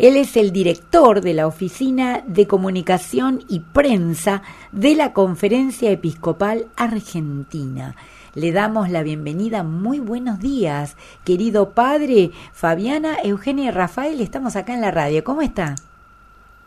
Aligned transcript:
Él 0.00 0.16
es 0.16 0.38
el 0.38 0.50
director 0.50 1.20
de 1.20 1.34
la 1.34 1.46
Oficina 1.46 2.22
de 2.26 2.46
Comunicación 2.46 3.40
y 3.50 3.60
Prensa 3.60 4.40
de 4.72 4.94
la 4.94 5.12
Conferencia 5.12 5.90
Episcopal 5.90 6.68
Argentina. 6.74 7.94
Le 8.34 8.50
damos 8.50 8.88
la 8.88 9.02
bienvenida. 9.02 9.62
Muy 9.62 10.00
buenos 10.00 10.40
días, 10.40 10.96
querido 11.22 11.72
padre 11.72 12.30
Fabiana, 12.54 13.16
Eugenia 13.22 13.66
y 13.66 13.70
Rafael. 13.72 14.22
Estamos 14.22 14.56
acá 14.56 14.72
en 14.72 14.80
la 14.80 14.90
radio. 14.90 15.22
¿Cómo 15.22 15.42
está? 15.42 15.74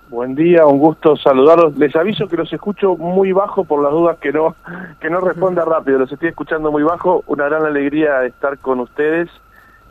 Buen 0.10 0.36
día, 0.36 0.68
un 0.68 0.78
gusto 0.78 1.18
saludarlos. 1.18 1.76
Les 1.76 1.96
aviso 1.96 2.28
que 2.28 2.38
los 2.38 2.54
escucho 2.54 2.96
muy 2.98 3.32
bajo 3.32 3.64
por 3.64 3.82
las 3.82 3.94
dudas 3.94 4.20
que 4.20 4.32
no 4.32 4.56
que 5.02 5.10
no 5.10 5.22
responda 5.22 5.66
rápido. 5.66 5.98
Los 5.98 6.12
estoy 6.12 6.30
escuchando 6.30 6.72
muy 6.72 6.84
bajo. 6.84 7.24
Una 7.26 7.46
gran 7.46 7.66
alegría 7.66 8.26
estar 8.26 8.60
con 8.60 8.80
ustedes 8.80 9.28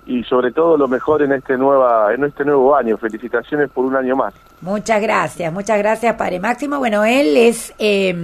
y 0.06 0.24
sobre 0.24 0.50
todo 0.52 0.76
lo 0.76 0.88
mejor 0.88 1.22
en 1.22 1.32
este 1.32 1.56
nueva 1.56 2.12
en 2.14 2.24
este 2.24 2.44
nuevo 2.44 2.74
año. 2.76 2.96
Felicitaciones 2.98 3.70
por 3.70 3.84
un 3.84 3.96
año 3.96 4.16
más. 4.16 4.34
Muchas 4.60 5.02
gracias, 5.02 5.52
muchas 5.52 5.76
gracias, 5.78 6.14
Padre 6.14 6.38
Máximo. 6.38 6.78
Bueno, 6.78 7.04
él 7.04 7.36
es 7.36 7.74
eh, 7.80 8.14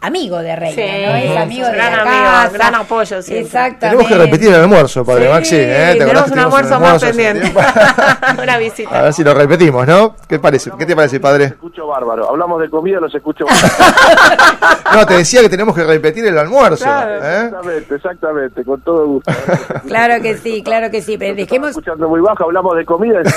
amigo 0.00 0.38
de 0.38 0.56
Reina, 0.56 0.82
¿no? 1.10 1.16
Es 1.16 1.36
amigo 1.36 1.66
de 1.66 1.72
gran 1.74 1.92
la 1.96 2.02
amigo, 2.02 2.24
casa. 2.24 2.50
gran 2.50 2.74
apoyo, 2.76 3.20
sí. 3.22 3.36
Exactamente. 3.36 3.86
Tenemos 3.88 4.08
que 4.08 4.14
repetir 4.16 4.48
el 4.48 4.60
almuerzo, 4.62 5.04
Padre 5.04 5.26
Sí, 5.26 5.30
Maxi. 5.30 5.56
¿eh? 5.58 5.88
¿Te 5.92 5.98
Tenemos 5.98 6.30
un 6.30 6.38
almuerzo 6.38 6.76
un 6.76 6.82
más 6.82 7.02
almuerzo 7.04 7.06
pendiente. 7.18 7.52
Una 8.42 8.54
A 8.54 8.58
visita. 8.58 9.02
ver 9.02 9.12
si 9.12 9.22
lo 9.24 9.34
repetimos, 9.34 9.86
¿no? 9.86 10.16
¿Qué 10.26 10.38
parece? 10.38 10.70
¿Qué 10.78 10.86
te 10.86 10.96
parece, 10.96 11.16
Los 11.16 11.22
padre? 11.22 11.44
escucho 11.44 11.86
bárbaro. 11.86 12.26
Hablamos 12.28 12.60
de 12.62 12.70
comida, 12.70 12.98
los 12.98 13.14
escucho 13.14 13.44
bárbaro. 13.44 14.72
No, 14.92 15.06
te 15.06 15.14
decía 15.16 15.40
que 15.40 15.48
tenemos 15.48 15.74
que 15.74 15.84
repetir 15.84 16.26
el 16.26 16.36
almuerzo. 16.36 16.84
Claro. 16.84 17.14
¿eh? 17.24 17.44
exactamente, 17.46 17.94
exactamente, 17.94 18.64
con 18.64 18.80
todo 18.82 19.06
gusto. 19.06 19.32
Claro 19.86 20.22
que 20.22 20.36
sí, 20.36 20.62
claro 20.62 20.90
que 20.90 21.00
sí. 21.02 21.16
Pero 21.26 21.36
dejemos. 21.36 21.70
escuchando 21.70 22.08
muy 22.08 22.20
bajo, 22.20 22.44
hablamos 22.44 22.76
de 22.76 22.84
comida. 22.84 23.22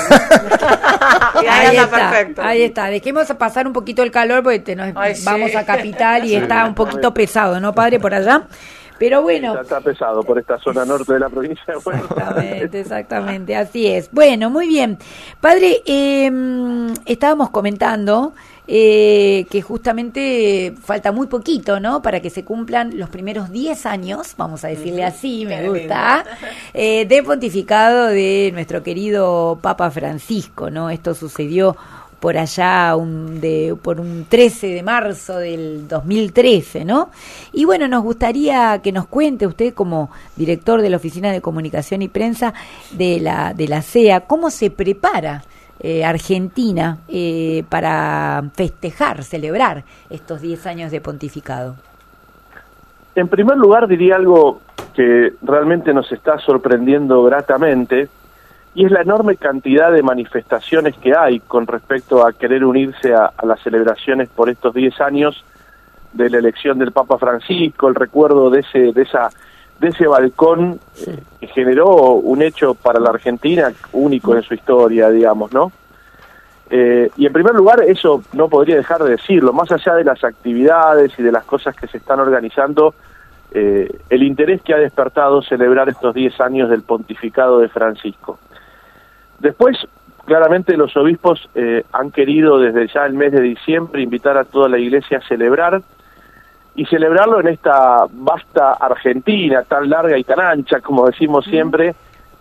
Y 1.42 1.46
ahí 1.46 1.66
anda 1.76 1.82
está, 1.82 2.10
perfecto. 2.10 2.42
ahí 2.42 2.62
está. 2.62 2.86
Dejemos 2.86 3.26
pasar 3.34 3.66
un 3.66 3.72
poquito 3.72 4.02
el 4.02 4.10
calor 4.10 4.42
porque 4.42 4.60
te 4.60 4.74
nos 4.76 4.92
Ay, 4.94 5.14
sí. 5.14 5.24
vamos 5.24 5.54
a 5.54 5.64
Capital 5.64 6.24
y 6.24 6.28
Sí, 6.28 6.34
está 6.36 6.64
un 6.64 6.74
poquito 6.74 7.12
pesado, 7.12 7.60
¿no, 7.60 7.74
padre, 7.74 8.00
por 8.00 8.14
allá? 8.14 8.44
Pero 8.98 9.20
bueno. 9.22 9.54
Ya 9.54 9.60
está 9.60 9.80
pesado 9.80 10.22
por 10.22 10.38
esta 10.38 10.58
zona 10.58 10.84
norte 10.86 11.12
de 11.12 11.20
la 11.20 11.28
provincia 11.28 11.62
de 11.66 11.76
Buenos 11.84 12.10
Exactamente, 12.10 12.80
exactamente, 12.80 13.56
así 13.56 13.86
es. 13.86 14.10
Bueno, 14.10 14.48
muy 14.48 14.66
bien. 14.66 14.98
Padre, 15.40 15.82
eh, 15.84 16.30
estábamos 17.04 17.50
comentando 17.50 18.32
eh, 18.68 19.46
que 19.50 19.62
justamente 19.62 20.74
falta 20.82 21.12
muy 21.12 21.26
poquito, 21.26 21.78
¿no? 21.78 22.02
Para 22.02 22.20
que 22.20 22.30
se 22.30 22.44
cumplan 22.44 22.98
los 22.98 23.08
primeros 23.10 23.50
10 23.50 23.86
años, 23.86 24.34
vamos 24.36 24.64
a 24.64 24.68
decirle 24.68 25.04
así, 25.04 25.46
me 25.46 25.60
Qué 25.60 25.68
gusta, 25.68 26.24
eh, 26.74 27.06
de 27.06 27.22
pontificado 27.22 28.06
de 28.06 28.50
nuestro 28.52 28.82
querido 28.82 29.58
Papa 29.62 29.90
Francisco, 29.90 30.70
¿no? 30.70 30.90
Esto 30.90 31.14
sucedió 31.14 31.76
por 32.20 32.38
allá 32.38 32.96
un 32.96 33.40
de, 33.40 33.76
por 33.80 34.00
un 34.00 34.26
13 34.28 34.68
de 34.68 34.82
marzo 34.82 35.36
del 35.38 35.86
2013, 35.86 36.84
¿no? 36.84 37.10
Y 37.52 37.64
bueno, 37.66 37.88
nos 37.88 38.02
gustaría 38.02 38.80
que 38.82 38.90
nos 38.90 39.06
cuente 39.06 39.46
usted 39.46 39.74
como 39.74 40.10
director 40.34 40.82
de 40.82 40.90
la 40.90 40.96
Oficina 40.96 41.30
de 41.30 41.40
Comunicación 41.40 42.02
y 42.02 42.08
Prensa 42.08 42.54
de 42.90 43.20
la, 43.20 43.54
de 43.54 43.68
la 43.68 43.82
CEA, 43.82 44.20
cómo 44.22 44.50
se 44.50 44.70
prepara 44.70 45.44
eh, 45.80 46.04
Argentina 46.04 46.98
eh, 47.08 47.64
para 47.68 48.42
festejar, 48.54 49.22
celebrar 49.24 49.84
estos 50.10 50.40
10 50.40 50.66
años 50.66 50.90
de 50.90 51.00
pontificado. 51.00 51.76
En 53.14 53.28
primer 53.28 53.56
lugar 53.56 53.86
diría 53.86 54.16
algo 54.16 54.60
que 54.94 55.34
realmente 55.42 55.92
nos 55.92 56.10
está 56.12 56.38
sorprendiendo 56.38 57.22
gratamente 57.22 58.08
y 58.74 58.84
es 58.84 58.90
la 58.90 59.00
enorme 59.00 59.36
cantidad 59.36 59.90
de 59.90 60.02
manifestaciones 60.02 60.96
que 60.98 61.14
hay 61.16 61.40
con 61.40 61.66
respecto 61.66 62.26
a 62.26 62.32
querer 62.32 62.64
unirse 62.64 63.14
a, 63.14 63.32
a 63.36 63.46
las 63.46 63.60
celebraciones 63.60 64.28
por 64.28 64.50
estos 64.50 64.74
10 64.74 65.00
años 65.00 65.44
de 66.12 66.30
la 66.30 66.38
elección 66.38 66.78
del 66.78 66.92
Papa 66.92 67.18
Francisco, 67.18 67.88
el 67.88 67.94
recuerdo 67.94 68.50
de 68.50 68.60
ese 68.60 68.92
de 68.92 69.02
esa 69.02 69.30
de 69.80 69.88
ese 69.88 70.06
balcón 70.06 70.80
eh, 71.06 71.18
que 71.40 71.46
generó 71.48 72.12
un 72.14 72.42
hecho 72.42 72.74
para 72.74 72.98
la 72.98 73.10
Argentina 73.10 73.72
único 73.92 74.34
en 74.34 74.42
su 74.42 74.54
historia, 74.54 75.10
digamos, 75.10 75.52
¿no? 75.52 75.72
Eh, 76.68 77.10
y 77.16 77.26
en 77.26 77.32
primer 77.32 77.54
lugar, 77.54 77.82
eso 77.82 78.22
no 78.32 78.48
podría 78.48 78.76
dejar 78.76 79.02
de 79.02 79.10
decirlo, 79.10 79.52
más 79.52 79.70
allá 79.70 79.94
de 79.94 80.04
las 80.04 80.24
actividades 80.24 81.16
y 81.18 81.22
de 81.22 81.30
las 81.30 81.44
cosas 81.44 81.76
que 81.76 81.86
se 81.86 81.98
están 81.98 82.18
organizando, 82.18 82.94
eh, 83.52 83.88
el 84.10 84.22
interés 84.22 84.62
que 84.62 84.74
ha 84.74 84.78
despertado 84.78 85.42
celebrar 85.42 85.88
estos 85.88 86.14
10 86.14 86.40
años 86.40 86.68
del 86.68 86.82
pontificado 86.82 87.60
de 87.60 87.68
Francisco. 87.68 88.38
Después, 89.38 89.76
claramente 90.24 90.76
los 90.76 90.96
obispos 90.96 91.48
eh, 91.54 91.84
han 91.92 92.10
querido 92.10 92.58
desde 92.58 92.88
ya 92.88 93.06
el 93.06 93.14
mes 93.14 93.32
de 93.32 93.40
diciembre 93.40 94.02
invitar 94.02 94.36
a 94.36 94.44
toda 94.44 94.68
la 94.68 94.78
iglesia 94.78 95.18
a 95.18 95.28
celebrar 95.28 95.82
y 96.76 96.84
celebrarlo 96.84 97.40
en 97.40 97.48
esta 97.48 98.06
vasta 98.10 98.74
Argentina 98.74 99.62
tan 99.62 99.88
larga 99.88 100.18
y 100.18 100.24
tan 100.24 100.40
ancha, 100.40 100.80
como 100.80 101.06
decimos 101.06 101.46
siempre, 101.46 101.94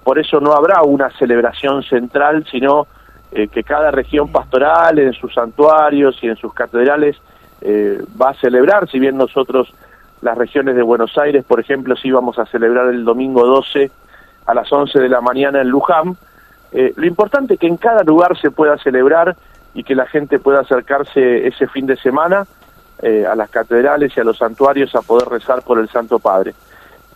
por 0.04 0.20
eso 0.20 0.42
no 0.42 0.52
habrá 0.52 0.84
una 0.84 1.10
celebración 1.12 1.82
central, 1.84 2.46
sino 2.52 2.86
eh, 3.32 3.48
que 3.48 3.64
cada 3.64 3.92
región 3.92 4.32
pastoral 4.32 5.00
en 5.00 5.14
sus 5.14 5.34
santuarios 5.34 6.22
y 6.22 6.28
en 6.28 6.36
sus 6.36 6.54
catedrales 6.54 7.16
eh, 7.62 8.04
va 8.22 8.32
a 8.32 8.34
celebrar, 8.36 8.90
si 8.90 9.00
bien 9.00 9.18
nosotros 9.18 9.74
las 10.22 10.38
regiones 10.38 10.76
de 10.76 10.84
Buenos 10.84 11.18
Aires, 11.18 11.46
por 11.46 11.62
ejemplo, 11.62 11.96
sí 11.96 12.12
vamos 12.12 12.38
a 12.38 12.46
celebrar 12.46 12.90
el 12.90 13.06
domingo 13.06 13.46
12 13.46 13.90
a 14.48 14.54
las 14.54 14.72
11 14.72 15.00
de 15.00 15.10
la 15.10 15.22
mañana 15.22 15.62
en 15.62 15.70
Luján, 15.70 16.18
eh, 16.74 16.94
lo 16.98 17.06
importante 17.06 17.54
es 17.54 17.60
que 17.60 17.68
en 17.68 17.78
cada 17.78 18.04
lugar 18.04 18.38
se 18.38 18.52
pueda 18.52 18.78
celebrar 18.80 19.38
y 19.74 19.84
que 19.84 19.96
la 19.96 20.06
gente 20.08 20.40
pueda 20.40 20.60
acercarse 20.60 21.48
ese 21.48 21.68
fin 21.68 21.86
de 21.86 21.96
semana 21.96 22.46
eh, 23.02 23.26
a 23.26 23.36
las 23.36 23.50
catedrales 23.50 24.16
y 24.16 24.20
a 24.20 24.24
los 24.24 24.38
santuarios 24.38 24.96
a 24.96 25.02
poder 25.02 25.28
rezar 25.28 25.62
por 25.64 25.80
el 25.80 25.90
Santo 25.90 26.20
Padre. 26.20 26.54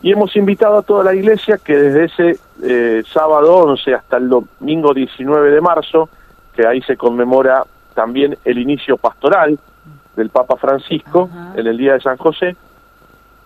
Y 0.02 0.12
hemos 0.12 0.36
invitado 0.36 0.78
a 0.78 0.82
toda 0.82 1.04
la 1.04 1.14
iglesia 1.14 1.58
que 1.58 1.76
desde 1.76 2.06
ese 2.06 2.40
eh, 2.64 3.04
sábado 3.12 3.56
11 3.58 3.94
hasta 3.94 4.18
el 4.18 4.30
domingo 4.30 4.94
19 4.94 5.52
de 5.52 5.62
marzo, 5.62 6.10
que 6.54 6.66
ahí 6.66 6.82
se 6.82 6.98
conmemora 6.98 7.64
también 7.94 8.38
el 8.46 8.58
inicio 8.60 8.98
pastoral 8.98 9.60
del 10.16 10.30
Papa 10.30 10.58
Francisco 10.58 11.30
Ajá. 11.32 11.54
en 11.60 11.68
el 11.68 11.78
Día 11.78 11.94
de 11.94 12.02
San 12.02 12.18
José, 12.18 12.56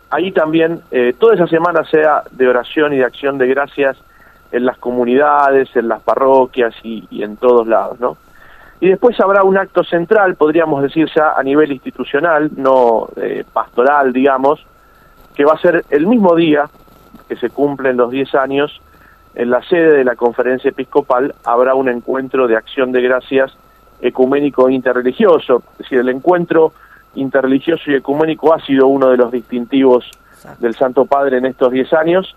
ahí 0.10 0.32
también 0.32 0.82
eh, 0.92 1.16
toda 1.18 1.36
esa 1.36 1.48
semana 1.48 1.84
sea 1.86 2.24
de 2.32 2.48
oración 2.48 2.94
y 2.94 2.98
de 2.98 3.06
acción 3.06 3.38
de 3.38 3.48
gracias 3.48 3.98
en 4.52 4.66
las 4.66 4.78
comunidades, 4.78 5.76
en 5.76 5.88
las 5.88 6.02
parroquias 6.02 6.74
y, 6.84 7.08
y 7.10 7.24
en 7.24 7.38
todos 7.38 7.66
lados, 7.68 8.00
¿no? 8.00 8.18
Y 8.84 8.90
después 8.90 9.18
habrá 9.22 9.44
un 9.44 9.58
acto 9.58 9.82
central, 9.86 10.36
podríamos 10.36 10.84
decir 10.84 11.10
ya 11.16 11.36
a 11.38 11.42
nivel 11.42 11.72
institucional, 11.72 12.52
no 12.58 13.08
eh, 13.16 13.46
pastoral, 13.54 14.12
digamos, 14.12 14.60
que 15.34 15.46
va 15.46 15.54
a 15.54 15.58
ser 15.58 15.86
el 15.90 16.06
mismo 16.06 16.36
día 16.36 16.70
que 17.30 17.38
se 17.38 17.50
cumplen 17.50 17.96
los 17.96 18.12
10 18.12 18.36
años, 18.36 18.82
en 19.36 19.52
la 19.52 19.64
sede 19.64 20.00
de 20.00 20.04
la 20.04 20.18
conferencia 20.18 20.72
episcopal 20.72 21.34
habrá 21.46 21.76
un 21.76 21.88
encuentro 21.88 22.46
de 22.46 22.58
acción 22.58 22.92
de 22.92 23.02
gracias 23.02 23.56
ecuménico 24.02 24.68
e 24.68 24.74
interreligioso. 24.74 25.64
Es 25.72 25.78
decir, 25.78 26.00
el 26.00 26.10
encuentro 26.10 26.74
interreligioso 27.16 27.90
y 27.90 27.96
ecuménico 27.96 28.54
ha 28.54 28.60
sido 28.66 28.88
uno 28.88 29.12
de 29.12 29.16
los 29.16 29.32
distintivos 29.32 30.12
del 30.60 30.76
Santo 30.76 31.06
Padre 31.06 31.38
en 31.38 31.46
estos 31.46 31.72
10 31.72 31.94
años 31.94 32.36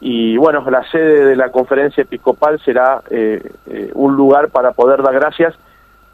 y 0.00 0.36
bueno, 0.36 0.64
la 0.70 0.88
sede 0.92 1.24
de 1.24 1.34
la 1.34 1.50
conferencia 1.50 2.02
episcopal 2.02 2.60
será 2.60 3.02
eh, 3.10 3.50
eh, 3.66 3.90
un 3.94 4.14
lugar 4.14 4.50
para 4.50 4.70
poder 4.70 5.02
dar 5.02 5.14
gracias, 5.14 5.58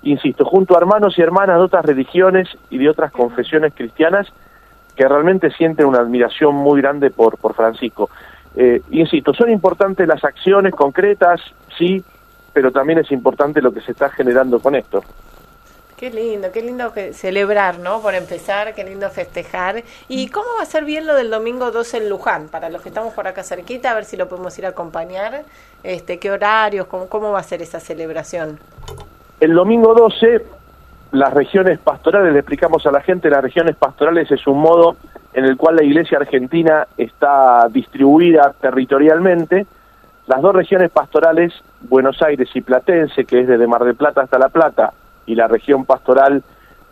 insisto, 0.04 0.44
junto 0.44 0.74
a 0.74 0.78
hermanos 0.78 1.18
y 1.18 1.22
hermanas 1.22 1.56
de 1.56 1.64
otras 1.64 1.84
religiones 1.84 2.48
y 2.70 2.78
de 2.78 2.88
otras 2.88 3.12
confesiones 3.12 3.72
cristianas 3.74 4.32
que 4.96 5.08
realmente 5.08 5.50
sienten 5.50 5.86
una 5.86 5.98
admiración 5.98 6.54
muy 6.54 6.80
grande 6.80 7.10
por, 7.10 7.36
por 7.38 7.54
Francisco. 7.54 8.10
Eh, 8.56 8.82
insisto, 8.90 9.34
son 9.34 9.50
importantes 9.50 10.06
las 10.06 10.22
acciones 10.24 10.74
concretas, 10.74 11.40
sí, 11.76 12.04
pero 12.52 12.70
también 12.70 13.00
es 13.00 13.10
importante 13.10 13.60
lo 13.60 13.72
que 13.72 13.80
se 13.80 13.92
está 13.92 14.08
generando 14.10 14.60
con 14.60 14.76
esto. 14.76 15.02
Qué 15.96 16.10
lindo, 16.10 16.50
qué 16.52 16.60
lindo 16.60 16.92
celebrar, 17.12 17.78
¿no? 17.78 18.00
Por 18.00 18.14
empezar, 18.14 18.74
qué 18.74 18.84
lindo 18.84 19.08
festejar. 19.10 19.84
¿Y 20.08 20.28
cómo 20.28 20.46
va 20.58 20.62
a 20.62 20.66
ser 20.66 20.84
bien 20.84 21.06
lo 21.06 21.14
del 21.14 21.30
domingo 21.30 21.70
12 21.70 21.98
en 21.98 22.08
Luján? 22.08 22.48
Para 22.48 22.68
los 22.68 22.82
que 22.82 22.88
estamos 22.88 23.14
por 23.14 23.28
acá 23.28 23.44
cerquita, 23.44 23.92
a 23.92 23.94
ver 23.94 24.04
si 24.04 24.16
lo 24.16 24.28
podemos 24.28 24.58
ir 24.58 24.66
a 24.66 24.70
acompañar. 24.70 25.44
Este, 25.84 26.18
¿Qué 26.18 26.32
horarios? 26.32 26.88
¿Cómo, 26.88 27.08
cómo 27.08 27.30
va 27.30 27.38
a 27.38 27.44
ser 27.44 27.62
esa 27.62 27.78
celebración? 27.78 28.58
El 29.40 29.54
domingo 29.54 29.94
12, 29.94 30.44
las 31.12 31.32
regiones 31.32 31.78
pastorales, 31.78 32.32
le 32.32 32.38
explicamos 32.38 32.86
a 32.86 32.90
la 32.90 33.00
gente, 33.00 33.30
las 33.30 33.42
regiones 33.42 33.76
pastorales 33.76 34.30
es 34.30 34.46
un 34.46 34.60
modo 34.60 34.96
en 35.32 35.44
el 35.44 35.56
cual 35.56 35.76
la 35.76 35.84
iglesia 35.84 36.18
argentina 36.18 36.86
está 36.96 37.68
distribuida 37.68 38.54
territorialmente. 38.60 39.66
Las 40.26 40.40
dos 40.40 40.54
regiones 40.54 40.90
pastorales, 40.90 41.52
Buenos 41.82 42.22
Aires 42.22 42.48
y 42.54 42.60
Platense, 42.60 43.24
que 43.24 43.40
es 43.40 43.48
desde 43.48 43.66
Mar 43.66 43.84
del 43.84 43.96
Plata 43.96 44.22
hasta 44.22 44.38
La 44.38 44.48
Plata, 44.48 44.92
y 45.26 45.34
la 45.34 45.48
región 45.48 45.84
pastoral 45.84 46.42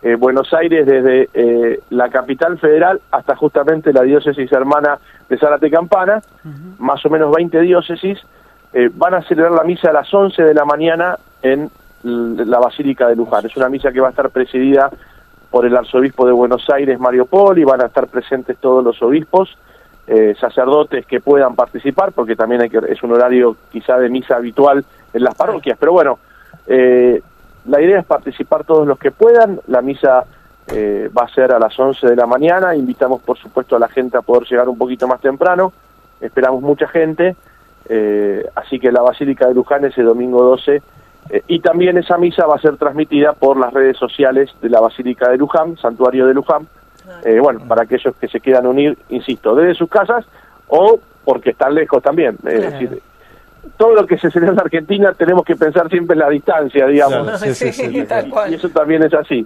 eh, 0.01 0.15
Buenos 0.15 0.53
Aires 0.53 0.85
desde 0.85 1.29
eh, 1.33 1.79
la 1.89 2.09
capital 2.09 2.59
federal 2.59 2.99
hasta 3.11 3.37
justamente 3.37 3.93
la 3.93 4.01
diócesis 4.01 4.51
hermana 4.51 4.99
de 5.29 5.37
Zárate 5.37 5.71
Campana, 5.71 6.21
más 6.77 7.05
o 7.05 7.09
menos 7.09 7.33
20 7.33 7.61
diócesis, 7.61 8.19
eh, 8.73 8.89
van 8.93 9.13
a 9.13 9.21
celebrar 9.21 9.53
la 9.53 9.63
misa 9.63 9.91
a 9.91 9.93
las 9.93 10.13
11 10.13 10.43
de 10.43 10.53
la 10.53 10.65
mañana 10.65 11.17
en 11.41 11.69
la 12.03 12.59
Basílica 12.59 13.07
de 13.07 13.15
Luján. 13.15 13.45
Es 13.45 13.55
una 13.57 13.69
misa 13.69 13.91
que 13.91 13.99
va 13.99 14.07
a 14.07 14.11
estar 14.11 14.29
presidida 14.29 14.89
por 15.49 15.65
el 15.65 15.75
arzobispo 15.75 16.25
de 16.25 16.31
Buenos 16.31 16.67
Aires, 16.69 16.99
Mario 16.99 17.25
Poli, 17.25 17.63
van 17.63 17.81
a 17.81 17.85
estar 17.85 18.07
presentes 18.07 18.57
todos 18.57 18.83
los 18.83 19.01
obispos, 19.01 19.55
eh, 20.07 20.35
sacerdotes 20.39 21.05
que 21.05 21.21
puedan 21.21 21.55
participar, 21.55 22.11
porque 22.11 22.35
también 22.35 22.61
hay 22.61 22.69
que, 22.69 22.79
es 22.89 23.03
un 23.03 23.11
horario 23.11 23.55
quizá 23.71 23.97
de 23.97 24.09
misa 24.09 24.35
habitual 24.35 24.83
en 25.13 25.23
las 25.23 25.35
parroquias, 25.35 25.77
pero 25.79 25.91
bueno, 25.91 26.17
eh, 26.65 27.21
la 27.65 27.81
idea 27.81 27.99
es 27.99 28.05
participar 28.05 28.63
todos 28.63 28.87
los 28.87 28.97
que 28.97 29.11
puedan, 29.11 29.61
la 29.67 29.81
misa 29.81 30.25
eh, 30.67 31.09
va 31.15 31.23
a 31.23 31.33
ser 31.33 31.51
a 31.51 31.59
las 31.59 31.77
11 31.77 32.07
de 32.07 32.15
la 32.15 32.25
mañana, 32.25 32.75
invitamos 32.75 33.21
por 33.21 33.37
supuesto 33.37 33.75
a 33.75 33.79
la 33.79 33.89
gente 33.89 34.17
a 34.17 34.21
poder 34.21 34.47
llegar 34.47 34.67
un 34.69 34.77
poquito 34.77 35.07
más 35.07 35.21
temprano, 35.21 35.71
esperamos 36.19 36.61
mucha 36.61 36.87
gente, 36.87 37.35
eh, 37.89 38.45
así 38.55 38.79
que 38.79 38.91
la 38.91 39.01
Basílica 39.01 39.47
de 39.47 39.53
Luján 39.53 39.85
ese 39.85 40.01
domingo 40.03 40.41
12, 40.41 40.75
eh, 40.75 40.81
y 41.47 41.59
también 41.59 41.97
esa 41.97 42.17
misa 42.17 42.45
va 42.45 42.55
a 42.55 42.59
ser 42.59 42.77
transmitida 42.77 43.33
por 43.33 43.57
las 43.57 43.73
redes 43.73 43.97
sociales 43.97 44.49
de 44.61 44.69
la 44.69 44.79
Basílica 44.81 45.29
de 45.29 45.37
Luján, 45.37 45.77
Santuario 45.77 46.27
de 46.27 46.33
Luján, 46.33 46.67
eh, 47.25 47.39
bueno, 47.39 47.61
para 47.67 47.83
aquellos 47.83 48.15
que 48.15 48.27
se 48.27 48.39
quieran 48.39 48.65
unir, 48.67 48.97
insisto, 49.09 49.55
desde 49.55 49.75
sus 49.75 49.89
casas 49.89 50.25
o 50.67 50.99
porque 51.25 51.51
están 51.51 51.73
lejos 51.75 52.01
también. 52.03 52.35
eh, 52.45 52.49
Es 52.49 52.59
Claro. 52.59 52.71
decir, 52.71 53.01
todo 53.77 53.95
lo 53.95 54.05
que 54.05 54.17
se 54.17 54.29
celebra 54.29 54.53
en 54.53 54.59
Argentina 54.59 55.13
tenemos 55.13 55.43
que 55.45 55.55
pensar 55.55 55.89
siempre 55.89 56.13
en 56.15 56.19
la 56.19 56.29
distancia, 56.29 56.85
digamos. 56.87 57.23
Claro, 57.23 57.37
sí, 57.39 57.53
sí, 57.55 57.71
sí, 57.71 57.83
Y-. 57.85 58.51
Y 58.51 58.55
eso 58.55 58.69
también 58.69 59.03
es 59.03 59.13
así. 59.13 59.45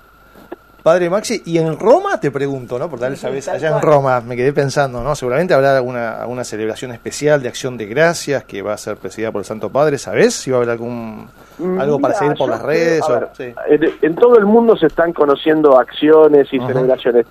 Padre 0.88 1.10
Maxi, 1.10 1.42
y 1.46 1.58
en 1.58 1.78
Roma 1.78 2.18
te 2.20 2.32
pregunto, 2.32 2.80
¿no? 2.80 2.90
Porque 2.90 3.02
tal 3.20 3.32
vez 3.34 3.48
allá 3.50 3.76
en. 3.76 3.82
Roma 3.82 4.22
me 4.22 4.36
quedé 4.38 4.54
pensando, 4.54 5.04
¿no? 5.04 5.16
Seguramente 5.16 5.54
habrá 5.54 5.76
alguna, 5.76 6.22
alguna 6.22 6.44
celebración 6.46 6.92
especial 6.94 7.42
de 7.42 7.50
acción 7.50 7.78
de 7.78 7.86
gracias 7.88 8.46
que 8.46 8.62
va 8.62 8.74
a 8.74 8.78
ser 8.78 8.96
presidida 8.96 9.32
por 9.32 9.42
el 9.42 9.46
Santo 9.46 9.70
Padre, 9.70 9.98
¿sabes? 9.98 10.34
Si 10.34 10.50
va 10.50 10.58
a 10.58 10.60
haber 10.62 10.70
algún 10.72 11.28
algo 11.80 12.00
para 12.00 12.14
seguir 12.14 12.36
por 12.38 12.50
las 12.50 12.62
redes 12.62 13.04
creo- 13.06 13.18
o- 13.18 13.20
ver, 13.20 13.30
sí. 13.36 13.54
en, 13.70 13.84
en 14.10 14.16
todo 14.16 14.38
el 14.38 14.46
mundo 14.46 14.78
se 14.78 14.86
están 14.88 15.12
conociendo 15.12 15.78
acciones 15.78 16.48
y 16.54 16.60
celebraciones. 16.60 17.26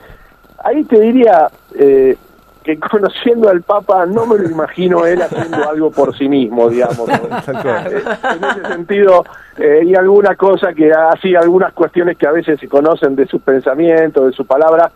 Ahí 0.64 0.84
te 0.84 1.00
diría 1.00 1.48
eh, 1.78 2.16
que 2.66 2.80
conociendo 2.80 3.48
al 3.48 3.62
Papa 3.62 4.06
no 4.06 4.26
me 4.26 4.38
lo 4.38 4.50
imagino 4.50 5.06
él 5.06 5.22
haciendo 5.22 5.70
algo 5.70 5.92
por 5.92 6.18
sí 6.18 6.28
mismo, 6.28 6.68
digamos. 6.68 7.08
Eh, 7.46 8.02
en 8.36 8.44
ese 8.44 8.68
sentido, 8.68 9.24
eh, 9.56 9.82
y 9.84 9.94
alguna 9.94 10.34
cosa 10.34 10.72
que 10.72 10.92
así, 10.92 11.34
algunas 11.34 11.72
cuestiones 11.72 12.16
que 12.16 12.26
a 12.26 12.32
veces 12.32 12.58
se 12.58 12.68
conocen 12.68 13.14
de 13.14 13.26
sus 13.26 13.40
pensamientos, 13.40 14.26
de 14.26 14.32
su 14.32 14.44
palabra, 14.46 14.90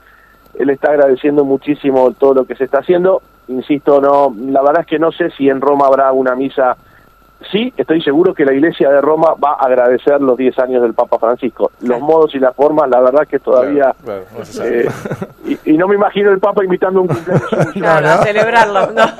él 0.58 0.70
está 0.70 0.90
agradeciendo 0.90 1.44
muchísimo 1.44 2.12
todo 2.12 2.34
lo 2.34 2.44
que 2.44 2.56
se 2.56 2.64
está 2.64 2.78
haciendo. 2.78 3.22
Insisto, 3.48 4.00
no, 4.00 4.34
la 4.50 4.62
verdad 4.62 4.80
es 4.80 4.86
que 4.86 4.98
no 4.98 5.12
sé 5.12 5.30
si 5.30 5.48
en 5.48 5.60
Roma 5.60 5.86
habrá 5.86 6.10
una 6.12 6.34
misa. 6.34 6.76
Sí, 7.50 7.72
estoy 7.76 8.02
seguro 8.02 8.34
que 8.34 8.44
la 8.44 8.52
Iglesia 8.52 8.90
de 8.90 9.00
Roma 9.00 9.34
va 9.42 9.52
a 9.52 9.64
agradecer 9.66 10.20
los 10.20 10.36
10 10.36 10.58
años 10.58 10.82
del 10.82 10.92
Papa 10.94 11.18
Francisco. 11.18 11.72
Los 11.80 11.98
modos 12.00 12.34
y 12.34 12.38
las 12.38 12.54
formas, 12.54 12.88
la 12.90 13.00
verdad 13.00 13.26
que 13.26 13.38
todavía... 13.38 13.94
Claro, 14.04 14.24
claro, 14.32 14.44
no 14.58 14.64
eh, 14.64 14.88
y, 15.46 15.72
y 15.72 15.76
no 15.78 15.88
me 15.88 15.94
imagino 15.94 16.30
el 16.30 16.38
Papa 16.38 16.62
invitando 16.62 17.00
a 17.00 17.02
un 17.02 17.08
cumpleaños. 17.08 17.48
Claro, 17.72 18.06
no. 18.06 18.12
a 18.12 18.18
celebrarlo. 18.24 18.90
no. 18.92 19.02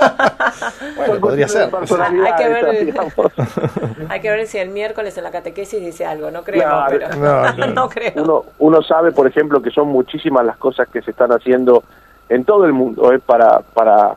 Bueno, 0.96 1.20
podría 1.20 1.48
ser. 1.48 1.70
Hay 1.74 2.34
que 2.36 2.48
ver-. 2.48 2.94
Hay 4.10 4.20
que 4.20 4.30
ver 4.30 4.46
si 4.46 4.58
el 4.58 4.68
miércoles 4.70 5.16
en 5.16 5.24
la 5.24 5.30
catequesis 5.30 5.80
dice 5.80 6.04
algo. 6.04 6.30
No 6.30 6.42
creo, 6.42 6.62
Claro. 6.62 6.86
pero 6.90 7.08
No, 7.16 7.52
no. 7.54 7.66
no 7.68 7.88
creo. 7.88 8.12
uno, 8.16 8.44
uno 8.58 8.82
sabe, 8.82 9.12
por 9.12 9.26
ejemplo, 9.26 9.62
que 9.62 9.70
son 9.70 9.88
muchísimas 9.88 10.44
las 10.44 10.56
cosas 10.58 10.88
que 10.88 11.00
se 11.02 11.12
están 11.12 11.30
haciendo 11.32 11.82
en 12.28 12.44
todo 12.44 12.64
el 12.66 12.72
mundo, 12.72 13.12
¿eh? 13.12 13.18
para, 13.18 13.60
para, 13.72 14.16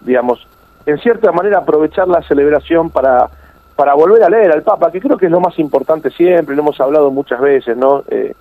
digamos, 0.00 0.46
en 0.86 0.98
cierta 0.98 1.32
manera 1.32 1.58
aprovechar 1.58 2.08
la 2.08 2.22
celebración 2.22 2.90
para, 2.90 3.28
para 3.74 3.94
volver 3.94 4.22
a 4.22 4.28
leer 4.30 4.52
al 4.52 4.62
Papa, 4.62 4.90
que 4.90 5.00
creo 5.00 5.16
que 5.18 5.26
es 5.26 5.32
lo 5.32 5.40
más 5.40 5.58
importante 5.58 6.10
siempre, 6.10 6.54
lo 6.54 6.62
hemos 6.62 6.80
hablado 6.80 7.10
muchas 7.10 7.40
veces, 7.40 7.76
¿no? 7.76 8.04
Eh, 8.08 8.34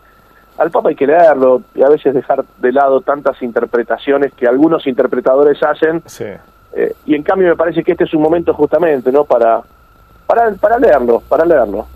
al 0.57 0.71
Papa 0.71 0.89
hay 0.89 0.95
que 0.95 1.07
leerlo 1.07 1.63
y 1.74 1.81
a 1.81 1.89
veces 1.89 2.13
dejar 2.13 2.45
de 2.59 2.71
lado 2.71 3.01
tantas 3.01 3.42
interpretaciones 3.42 4.31
que 4.33 4.47
algunos 4.47 4.88
interpretadores 4.88 5.62
hacen, 5.63 6.01
Sí. 6.06 6.25
eh, 6.74 6.94
y 7.06 7.15
en 7.15 7.24
cambio 7.24 7.50
me 7.50 7.56
parece 7.56 7.83
que 7.83 7.92
este 7.92 8.06
es 8.06 8.13
un 8.13 8.21
momento 8.21 8.53
justamente, 8.53 9.12
¿no? 9.12 9.25
Para, 9.25 9.62
para, 10.25 10.51
para 10.53 10.80
leerlo, 10.80 11.21
para 11.27 11.44
leerlo. 11.45 11.88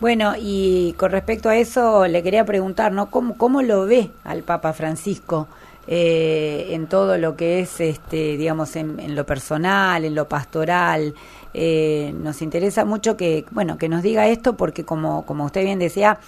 Bueno, 0.00 0.32
y 0.38 0.94
con 0.98 1.10
respecto 1.12 1.48
a 1.48 1.56
eso 1.56 2.06
le 2.06 2.22
quería 2.22 2.44
preguntar, 2.44 2.92
¿no? 2.92 3.06
¿Cómo, 3.10 3.36
cómo 3.38 3.62
lo 3.62 3.86
ve 3.86 4.10
al 4.24 4.42
Papa 4.42 4.72
Francisco 4.72 5.48
eh, 5.86 6.68
en 6.70 6.86
todo 6.86 7.18
lo 7.18 7.36
que 7.36 7.60
es, 7.60 7.80
este, 7.80 8.36
digamos, 8.36 8.76
en, 8.76 8.98
en 9.00 9.14
lo 9.14 9.24
personal, 9.24 10.04
en 10.04 10.14
lo 10.14 10.26
pastoral? 10.28 11.14
Eh, 11.54 12.14
nos 12.22 12.42
interesa 12.42 12.84
mucho 12.84 13.16
que, 13.16 13.46
bueno, 13.50 13.78
que 13.78 13.88
nos 13.88 14.02
diga 14.02 14.26
esto 14.28 14.54
porque, 14.56 14.84
como, 14.84 15.24
como 15.24 15.46
usted 15.46 15.64
bien 15.64 15.78
decía, 15.78 16.18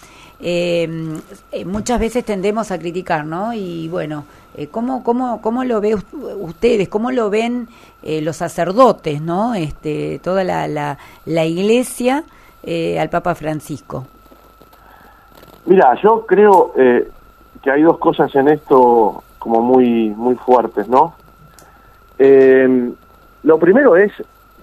eh, 0.40 0.88
eh, 1.52 1.64
muchas 1.64 2.00
veces 2.00 2.24
tendemos 2.24 2.70
a 2.70 2.78
criticar, 2.78 3.26
¿no? 3.26 3.52
Y 3.52 3.88
bueno, 3.88 4.24
eh, 4.56 4.68
¿cómo, 4.68 5.02
cómo, 5.04 5.42
¿cómo 5.42 5.64
lo 5.64 5.80
ve 5.80 5.96
ust- 5.96 6.36
ustedes? 6.38 6.88
¿Cómo 6.88 7.10
lo 7.10 7.28
ven 7.28 7.68
los 8.02 8.36
sacerdotes, 8.36 9.20
¿no? 9.20 9.54
Este, 9.54 10.18
toda 10.22 10.44
la, 10.44 10.66
la, 10.68 10.96
la 11.26 11.44
iglesia 11.44 12.24
al 12.64 13.10
Papa 13.10 13.34
Francisco. 13.34 14.06
Mira, 15.66 15.94
yo 16.02 16.24
creo 16.24 16.72
que 16.74 17.70
hay 17.70 17.82
dos 17.82 17.98
cosas 17.98 18.34
en 18.36 18.48
esto 18.48 19.22
como 19.38 19.60
muy 19.62 20.10
muy 20.10 20.34
fuertes, 20.36 20.88
¿no? 20.88 21.14
Eh, 22.18 22.90
lo 23.44 23.58
primero 23.58 23.96
es 23.96 24.12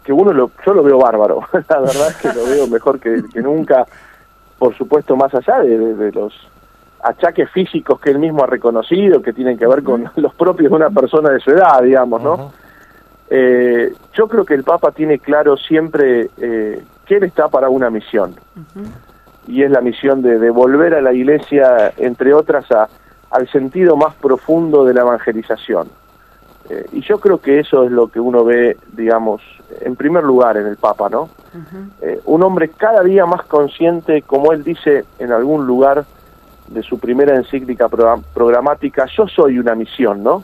que 0.03 0.11
uno 0.13 0.33
lo, 0.33 0.51
yo 0.65 0.73
lo 0.73 0.83
veo 0.83 0.99
bárbaro, 0.99 1.41
la 1.69 1.79
verdad 1.79 2.09
es 2.09 2.15
que 2.17 2.27
lo 2.33 2.45
veo 2.45 2.67
mejor 2.67 2.99
que, 2.99 3.23
que 3.33 3.41
nunca, 3.41 3.85
por 4.59 4.75
supuesto 4.75 5.15
más 5.15 5.33
allá 5.33 5.59
de, 5.61 5.77
de- 5.77 5.95
de 5.95 6.11
los 6.11 6.33
achaques 7.01 7.49
físicos 7.51 7.99
que 7.99 8.09
él 8.11 8.19
mismo 8.19 8.43
ha 8.43 8.47
reconocido, 8.47 9.21
que 9.21 9.31
tienen 9.33 9.57
que 9.57 9.67
ver 9.67 9.83
con 9.83 10.09
los 10.15 10.33
propios 10.35 10.69
de 10.71 10.75
una 10.75 10.89
persona 10.89 11.29
de 11.29 11.39
su 11.39 11.51
edad, 11.51 11.81
digamos, 11.83 12.21
¿no? 12.21 12.51
Eh, 13.29 13.93
yo 14.13 14.27
creo 14.27 14.45
que 14.45 14.53
el 14.53 14.63
Papa 14.63 14.91
tiene 14.91 15.19
claro 15.19 15.55
siempre 15.57 16.29
eh, 16.37 16.83
que 17.05 17.17
él 17.17 17.23
está 17.23 17.47
para 17.47 17.69
una 17.69 17.89
misión. 17.89 18.35
Y 19.47 19.61
es 19.63 19.69
la 19.71 19.81
misión 19.81 20.21
de 20.23 20.39
devolver 20.39 20.95
a 20.95 21.01
la 21.01 21.13
Iglesia, 21.13 21.93
entre 21.97 22.33
otras, 22.33 22.71
a, 22.71 22.87
al 23.35 23.49
sentido 23.49 23.97
más 23.97 24.15
profundo 24.15 24.85
de 24.85 24.93
la 24.93 25.01
evangelización. 25.01 25.89
Eh, 26.69 26.85
y 26.93 27.01
yo 27.01 27.19
creo 27.19 27.39
que 27.39 27.59
eso 27.59 27.83
es 27.83 27.91
lo 27.91 28.07
que 28.07 28.19
uno 28.19 28.43
ve, 28.45 28.77
digamos, 28.93 29.41
en 29.81 29.95
primer 29.97 30.23
lugar 30.23 30.55
en 30.57 30.65
el 30.67 30.77
Papa, 30.77 31.09
¿no? 31.09 31.29
Eh, 32.01 32.21
un 32.25 32.43
hombre 32.43 32.69
cada 32.69 33.03
día 33.03 33.25
más 33.25 33.43
consciente, 33.45 34.21
como 34.21 34.53
él 34.53 34.63
dice 34.63 35.03
en 35.19 35.31
algún 35.31 35.67
lugar 35.67 36.05
de 36.67 36.81
su 36.81 36.97
primera 36.97 37.35
encíclica 37.35 37.87
program- 37.89 38.23
programática, 38.33 39.05
yo 39.05 39.27
soy 39.27 39.59
una 39.59 39.75
misión, 39.75 40.23
¿no? 40.23 40.43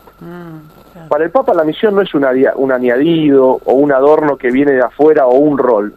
Para 1.07 1.23
el 1.23 1.31
Papa 1.31 1.53
la 1.53 1.63
misión 1.63 1.95
no 1.95 2.01
es 2.01 2.13
un, 2.13 2.25
añadido 2.25 3.59
o 3.65 3.73
un 3.73 3.91
adorno 3.91 4.35
que 4.37 4.51
viene 4.51 4.73
de 4.73 4.81
afuera 4.81 5.25
o 5.27 5.35
un 5.37 5.57
rol. 5.57 5.93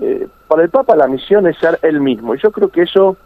Eh, 0.00 0.28
para 0.46 0.62
el 0.62 0.68
Papa 0.68 0.94
la 0.94 1.08
misión 1.08 1.46
es 1.46 1.56
ser 1.58 1.78
él 1.82 2.00
mismo. 2.00 2.34
Y 2.34 2.38
yo 2.38 2.52
creo 2.52 2.68
que 2.68 2.82
eso 2.82 3.16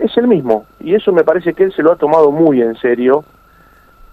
es 0.00 0.16
el 0.16 0.26
mismo. 0.26 0.66
Y 0.80 0.94
eso 0.94 1.12
me 1.12 1.24
parece 1.24 1.54
que 1.54 1.64
él 1.64 1.72
se 1.72 1.82
lo 1.82 1.92
ha 1.92 1.96
tomado 1.96 2.30
muy 2.32 2.62
en 2.62 2.74
serio. 2.76 3.24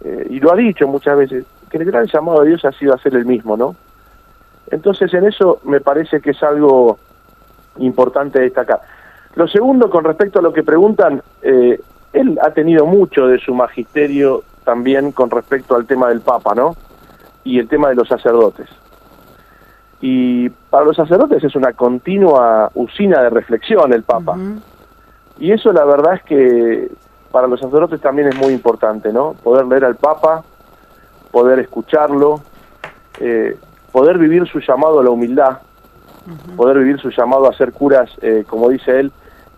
eh, 0.03 0.27
y 0.29 0.39
lo 0.39 0.53
ha 0.53 0.55
dicho 0.55 0.87
muchas 0.87 1.17
veces, 1.17 1.45
que 1.71 1.77
el 1.77 1.85
gran 1.85 2.05
llamado 2.05 2.41
de 2.41 2.49
Dios 2.49 2.63
ha 2.65 2.71
sido 2.71 2.93
a 2.93 2.99
ser 2.99 3.15
el 3.15 3.25
mismo, 3.25 3.57
¿no? 3.57 3.75
Entonces 4.69 5.11
en 5.13 5.25
eso 5.25 5.59
me 5.63 5.81
parece 5.81 6.21
que 6.21 6.31
es 6.31 6.43
algo 6.43 6.99
importante 7.77 8.39
destacar. 8.39 8.81
Lo 9.35 9.47
segundo, 9.47 9.89
con 9.89 10.03
respecto 10.03 10.39
a 10.39 10.41
lo 10.41 10.53
que 10.53 10.63
preguntan, 10.63 11.21
eh, 11.41 11.79
él 12.13 12.39
ha 12.41 12.51
tenido 12.51 12.85
mucho 12.85 13.27
de 13.27 13.39
su 13.39 13.53
magisterio 13.53 14.43
también 14.63 15.11
con 15.11 15.29
respecto 15.29 15.75
al 15.75 15.85
tema 15.85 16.09
del 16.09 16.21
Papa, 16.21 16.53
¿no? 16.53 16.75
Y 17.43 17.59
el 17.59 17.67
tema 17.67 17.89
de 17.89 17.95
los 17.95 18.07
sacerdotes. 18.07 18.67
Y 20.01 20.49
para 20.49 20.85
los 20.85 20.95
sacerdotes 20.95 21.43
es 21.43 21.55
una 21.55 21.73
continua 21.73 22.69
usina 22.75 23.21
de 23.21 23.29
reflexión 23.29 23.93
el 23.93 24.03
Papa. 24.03 24.37
Y 25.39 25.51
eso 25.51 25.71
la 25.71 25.85
verdad 25.85 26.15
es 26.15 26.23
que 26.23 26.89
para 27.31 27.47
los 27.47 27.59
sacerdotes 27.59 28.01
también 28.01 28.29
es 28.29 28.35
muy 28.35 28.53
importante, 28.53 29.11
¿no? 29.13 29.33
Poder 29.43 29.65
leer 29.65 29.85
al 29.85 29.95
Papa, 29.95 30.43
poder 31.31 31.59
escucharlo, 31.59 32.41
eh, 33.19 33.57
poder 33.91 34.17
vivir 34.17 34.47
su 34.47 34.59
llamado 34.59 34.99
a 34.99 35.03
la 35.03 35.09
humildad, 35.09 35.59
poder 36.55 36.79
vivir 36.79 36.99
su 36.99 37.09
llamado 37.09 37.49
a 37.49 37.53
ser 37.53 37.71
curas, 37.73 38.09
eh, 38.21 38.43
como 38.47 38.69
dice 38.69 38.99
él, 38.99 39.11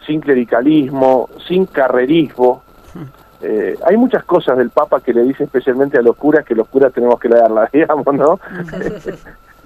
sin 0.05 0.21
clericalismo, 0.21 1.29
sin 1.47 1.65
carrerismo. 1.65 2.63
Eh, 3.41 3.77
hay 3.85 3.95
muchas 3.95 4.25
cosas 4.25 4.57
del 4.57 4.69
Papa 4.69 4.99
que 4.99 5.13
le 5.13 5.23
dice 5.23 5.45
especialmente 5.45 5.97
a 5.97 6.01
los 6.01 6.17
curas 6.17 6.43
que 6.43 6.55
los 6.55 6.67
curas 6.67 6.91
tenemos 6.91 7.19
que 7.19 7.29
leerlas, 7.29 7.71
digamos, 7.73 8.13
¿no? 8.13 8.39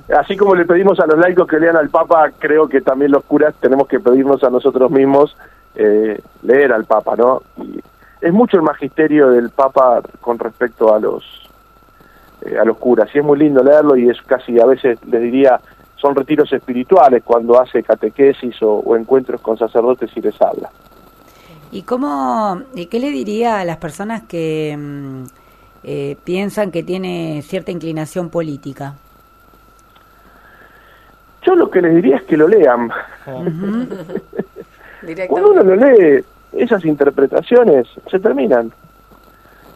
Así 0.15 0.35
como 0.35 0.53
le 0.53 0.65
pedimos 0.65 0.99
a 0.99 1.07
los 1.07 1.17
laicos 1.17 1.47
que 1.47 1.59
lean 1.59 1.77
al 1.77 1.89
Papa, 1.89 2.31
creo 2.37 2.67
que 2.67 2.81
también 2.81 3.11
los 3.11 3.23
curas 3.23 3.55
tenemos 3.61 3.87
que 3.87 3.99
pedirnos 3.99 4.43
a 4.43 4.49
nosotros 4.49 4.91
mismos 4.91 5.35
eh, 5.75 6.21
leer 6.43 6.73
al 6.73 6.85
Papa, 6.85 7.15
¿no? 7.15 7.41
Y 7.57 7.79
es 8.21 8.31
mucho 8.31 8.57
el 8.57 8.63
magisterio 8.63 9.29
del 9.31 9.49
Papa 9.49 10.01
con 10.21 10.39
respecto 10.39 10.93
a 10.93 10.99
los 10.99 11.23
eh, 12.45 12.57
a 12.57 12.65
los 12.65 12.77
curas, 12.77 13.09
y 13.13 13.19
es 13.19 13.23
muy 13.23 13.39
lindo 13.39 13.63
leerlo 13.63 13.95
y 13.95 14.09
es 14.09 14.21
casi 14.21 14.59
a 14.59 14.65
veces 14.65 14.97
les 15.05 15.21
diría 15.21 15.59
son 16.03 16.15
retiros 16.15 16.51
espirituales 16.51 17.23
cuando 17.23 17.59
hace 17.59 17.81
catequesis 17.81 18.57
o, 18.61 18.95
encuentros 18.97 19.39
con 19.39 19.57
sacerdotes 19.57 20.11
y 20.15 20.21
les 20.21 20.39
habla. 20.41 20.69
¿Y 21.71 21.83
cómo, 21.83 22.61
y 22.75 22.87
qué 22.87 22.99
le 22.99 23.09
diría 23.09 23.59
a 23.59 23.65
las 23.65 23.77
personas 23.77 24.23
que 24.23 24.75
mm, 24.77 25.23
eh, 25.85 26.17
piensan 26.25 26.71
que 26.71 26.83
tiene 26.83 27.41
cierta 27.41 27.71
inclinación 27.71 28.29
política? 28.29 28.95
Yo 31.41 31.55
lo 31.55 31.71
que 31.71 31.81
les 31.81 31.95
diría 31.95 32.17
es 32.17 32.23
que 32.23 32.35
lo 32.35 32.49
lean. 32.49 32.91
Cuando 35.27 35.51
uno 35.51 35.63
lo 35.63 35.75
lee, 35.75 36.23
esas 36.53 36.85
interpretaciones 36.85 37.87
se 38.09 38.19
terminan. 38.19 38.71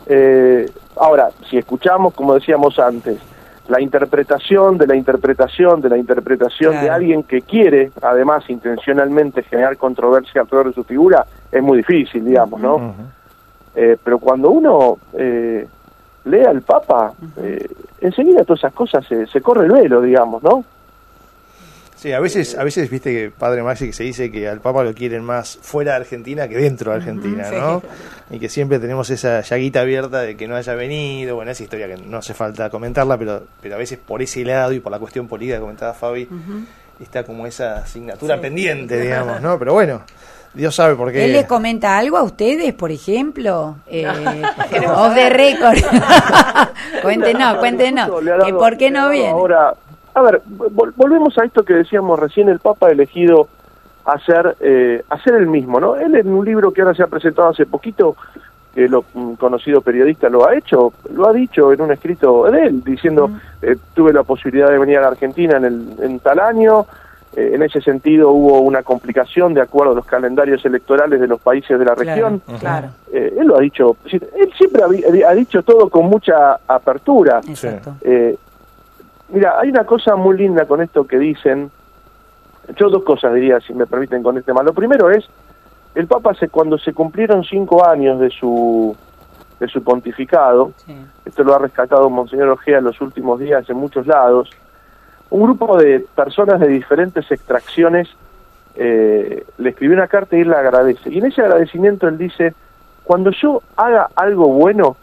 Eh, 0.05 0.69
ahora, 0.95 1.29
si 1.49 1.57
escuchamos, 1.57 2.13
como 2.13 2.35
decíamos 2.35 2.79
antes, 2.79 3.19
la 3.67 3.81
interpretación 3.81 4.77
de 4.77 4.87
la 4.87 4.95
interpretación 4.95 5.81
de 5.81 5.89
la 5.89 5.97
interpretación 5.97 6.79
de 6.79 6.89
alguien 6.89 7.23
que 7.23 7.41
quiere, 7.41 7.91
además, 8.01 8.49
intencionalmente 8.49 9.43
generar 9.43 9.77
controversia 9.77 10.41
alrededor 10.41 10.67
de 10.67 10.73
su 10.73 10.83
figura, 10.83 11.25
es 11.51 11.61
muy 11.61 11.77
difícil, 11.77 12.23
digamos, 12.23 12.61
¿no? 12.61 12.93
Eh, 13.75 13.97
pero 14.01 14.19
cuando 14.19 14.49
uno 14.49 14.97
eh, 15.13 15.67
lee 16.25 16.43
al 16.45 16.61
Papa, 16.61 17.13
eh, 17.37 17.67
enseguida 18.01 18.43
todas 18.43 18.59
esas 18.61 18.73
cosas 18.73 19.05
se, 19.05 19.27
se 19.27 19.41
corre 19.41 19.65
el 19.65 19.71
velo, 19.71 20.01
digamos, 20.01 20.41
¿no? 20.41 20.63
Sí, 21.97 22.13
a 22.13 22.19
veces, 22.19 22.55
a 22.55 22.63
veces 22.63 22.91
viste 22.91 23.11
que 23.11 23.31
Padre 23.31 23.63
Maxi 23.63 23.87
que 23.87 23.93
se 23.93 24.03
dice 24.03 24.31
que 24.31 24.47
al 24.47 24.59
Papa 24.59 24.83
lo 24.83 24.93
quieren 24.93 25.23
más 25.23 25.57
fuera 25.59 25.93
de 25.93 25.97
Argentina 25.97 26.47
que 26.47 26.55
dentro 26.55 26.91
de 26.91 26.97
Argentina, 26.97 27.49
¿no? 27.49 27.81
Y 28.29 28.37
que 28.37 28.49
siempre 28.49 28.77
tenemos 28.77 29.09
esa 29.09 29.41
llaguita 29.41 29.81
abierta 29.81 30.21
de 30.21 30.37
que 30.37 30.47
no 30.47 30.55
haya 30.55 30.75
venido, 30.75 31.35
bueno, 31.35 31.49
esa 31.49 31.63
historia 31.63 31.87
que 31.87 31.97
no 31.97 32.17
hace 32.17 32.35
falta 32.35 32.69
comentarla, 32.69 33.17
pero, 33.17 33.41
pero 33.59 33.75
a 33.75 33.77
veces 33.79 33.97
por 33.97 34.21
ese 34.21 34.45
lado 34.45 34.73
y 34.73 34.79
por 34.79 34.91
la 34.91 34.99
cuestión 34.99 35.27
política 35.27 35.57
que 35.57 35.61
comentaba 35.61 35.95
Fabi, 35.95 36.29
está 36.99 37.23
como 37.23 37.47
esa 37.47 37.77
asignatura 37.77 38.39
pendiente, 38.39 38.99
digamos, 39.01 39.41
¿no? 39.41 39.57
Pero 39.57 39.73
bueno, 39.73 40.03
Dios 40.53 40.75
sabe 40.75 40.95
por 40.95 41.11
qué. 41.11 41.25
¿Él 41.25 41.33
les 41.33 41.47
comenta 41.47 41.97
algo 41.97 42.17
a 42.17 42.21
ustedes, 42.21 42.75
por 42.75 42.91
ejemplo? 42.91 43.77
Eh, 43.87 44.05
off 44.87 45.15
the 45.15 45.29
record. 45.31 45.79
cuéntenos, 47.01 47.57
cuéntenos. 47.57 48.11
que 48.45 48.53
¿Por 48.53 48.77
qué 48.77 48.91
no 48.91 49.09
viene? 49.09 49.29
Ahora 49.29 49.73
a 50.17 50.21
ver, 50.23 50.41
volvemos 50.95 51.37
a 51.37 51.45
esto 51.45 51.63
que 51.63 51.75
decíamos 51.75 52.19
recién, 52.19 52.49
el 52.49 52.57
Papa 52.57 52.87
ha 52.87 52.91
elegido 52.91 53.47
hacer, 54.03 54.57
eh, 54.61 55.03
hacer 55.09 55.35
el 55.35 55.45
mismo, 55.45 55.79
¿no? 55.79 55.95
Él 55.95 56.15
en 56.15 56.27
un 56.29 56.43
libro 56.43 56.71
que 56.71 56.81
ahora 56.81 56.95
se 56.95 57.03
ha 57.03 57.07
presentado 57.07 57.49
hace 57.49 57.67
poquito, 57.67 58.15
que 58.73 58.87
lo 58.87 59.05
un 59.13 59.35
conocido 59.35 59.81
periodista 59.81 60.27
lo 60.27 60.47
ha 60.47 60.55
hecho, 60.55 60.91
lo 61.13 61.27
ha 61.27 61.33
dicho 61.33 61.71
en 61.71 61.81
un 61.81 61.91
escrito 61.91 62.49
de 62.49 62.63
él, 62.63 62.83
diciendo, 62.83 63.29
eh, 63.61 63.75
tuve 63.93 64.11
la 64.11 64.23
posibilidad 64.23 64.71
de 64.71 64.79
venir 64.79 64.97
a 64.97 65.01
la 65.01 65.07
Argentina 65.09 65.57
en, 65.57 65.65
el, 65.65 65.87
en 66.01 66.19
tal 66.19 66.39
año, 66.39 66.87
eh, 67.35 67.51
en 67.53 67.61
ese 67.61 67.79
sentido 67.81 68.31
hubo 68.31 68.61
una 68.61 68.81
complicación 68.81 69.53
de 69.53 69.61
acuerdo 69.61 69.91
a 69.91 69.95
los 69.95 70.05
calendarios 70.05 70.65
electorales 70.65 71.19
de 71.19 71.27
los 71.27 71.39
países 71.39 71.77
de 71.77 71.85
la 71.85 71.93
región. 71.93 72.41
Claro. 72.59 72.89
él 73.13 73.45
lo 73.45 73.55
ha 73.55 73.59
dicho, 73.59 73.97
él 74.11 74.51
siempre 74.57 74.81
ha, 74.83 75.33
dicho 75.33 75.61
todo 75.61 75.89
con 75.89 76.07
mucha 76.07 76.57
apertura. 76.67 77.39
Exacto. 77.47 77.93
Mira, 79.29 79.59
hay 79.59 79.69
una 79.69 79.85
cosa 79.85 80.15
muy 80.15 80.37
linda 80.37 80.65
con 80.65 80.81
esto 80.81 81.05
que 81.05 81.17
dicen. 81.17 81.71
Yo 82.75 82.89
dos 82.89 83.03
cosas 83.03 83.33
diría, 83.33 83.59
si 83.61 83.73
me 83.73 83.85
permiten, 83.85 84.23
con 84.23 84.37
este 84.37 84.51
tema. 84.51 84.61
Lo 84.61 84.73
primero 84.73 85.09
es, 85.09 85.27
el 85.95 86.07
Papa 86.07 86.33
se, 86.33 86.49
cuando 86.49 86.77
se 86.77 86.93
cumplieron 86.93 87.43
cinco 87.43 87.85
años 87.85 88.19
de 88.19 88.29
su 88.29 88.95
de 89.59 89.67
su 89.67 89.83
pontificado, 89.83 90.71
esto 91.25 91.43
lo 91.43 91.55
ha 91.55 91.57
rescatado 91.57 92.11
Monseñor 92.11 92.49
Ojea 92.49 92.77
en 92.77 92.83
los 92.83 93.01
últimos 93.01 93.39
días 93.39 93.67
en 93.69 93.77
muchos 93.77 94.05
lados, 94.05 94.51
un 95.29 95.43
grupo 95.43 95.77
de 95.77 96.05
personas 96.15 96.59
de 96.59 96.67
diferentes 96.67 97.29
extracciones 97.31 98.07
eh, 98.75 99.43
le 99.57 99.69
escribió 99.69 99.95
una 99.97 100.07
carta 100.07 100.37
y 100.37 100.41
él 100.41 100.49
la 100.49 100.59
agradece. 100.59 101.11
Y 101.11 101.17
en 101.17 101.25
ese 101.25 101.41
agradecimiento 101.41 102.07
él 102.07 102.17
dice, 102.17 102.53
cuando 103.03 103.31
yo 103.31 103.63
haga 103.75 104.09
algo 104.15 104.47
bueno, 104.49 104.95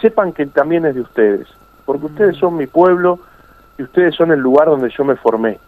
sepan 0.00 0.32
que 0.32 0.46
también 0.46 0.86
es 0.86 0.94
de 0.94 1.02
ustedes, 1.02 1.46
porque 1.84 2.06
ustedes 2.06 2.36
son 2.36 2.56
mi 2.56 2.66
pueblo, 2.66 3.18
y 3.80 3.82
ustedes 3.82 4.14
son 4.14 4.30
el 4.30 4.40
lugar 4.40 4.66
donde 4.66 4.90
yo 4.90 5.04
me 5.06 5.16
formé. 5.16 5.58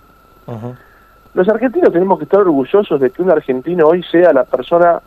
Los 1.32 1.48
argentinos 1.48 1.94
tenemos 1.94 2.18
que 2.18 2.24
estar 2.24 2.40
orgullosos 2.40 3.00
de 3.00 3.08
que 3.08 3.22
un 3.22 3.30
argentino 3.30 3.86
hoy 3.86 4.02
sea 4.02 4.34
la 4.34 4.44
persona, 4.44 5.00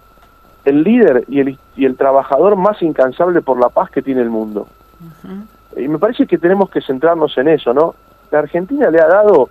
el 0.63 0.83
líder 0.83 1.23
y 1.27 1.39
el, 1.39 1.59
y 1.75 1.85
el 1.85 1.95
trabajador 1.97 2.55
más 2.55 2.81
incansable 2.81 3.43
por 3.43 3.59
la 3.59 3.69
paz 3.69 3.91
que 3.91 4.01
tiene 4.01 4.21
el 4.21 4.31
mundo. 4.31 4.67
Y 5.77 5.87
me 5.87 5.99
parece 5.99 6.25
que 6.25 6.39
tenemos 6.39 6.71
que 6.71 6.81
centrarnos 6.81 7.37
en 7.37 7.49
eso, 7.49 7.75
¿no? 7.75 7.93
La 8.31 8.39
Argentina 8.39 8.89
le 8.89 8.99
ha 8.99 9.07
dado, 9.07 9.49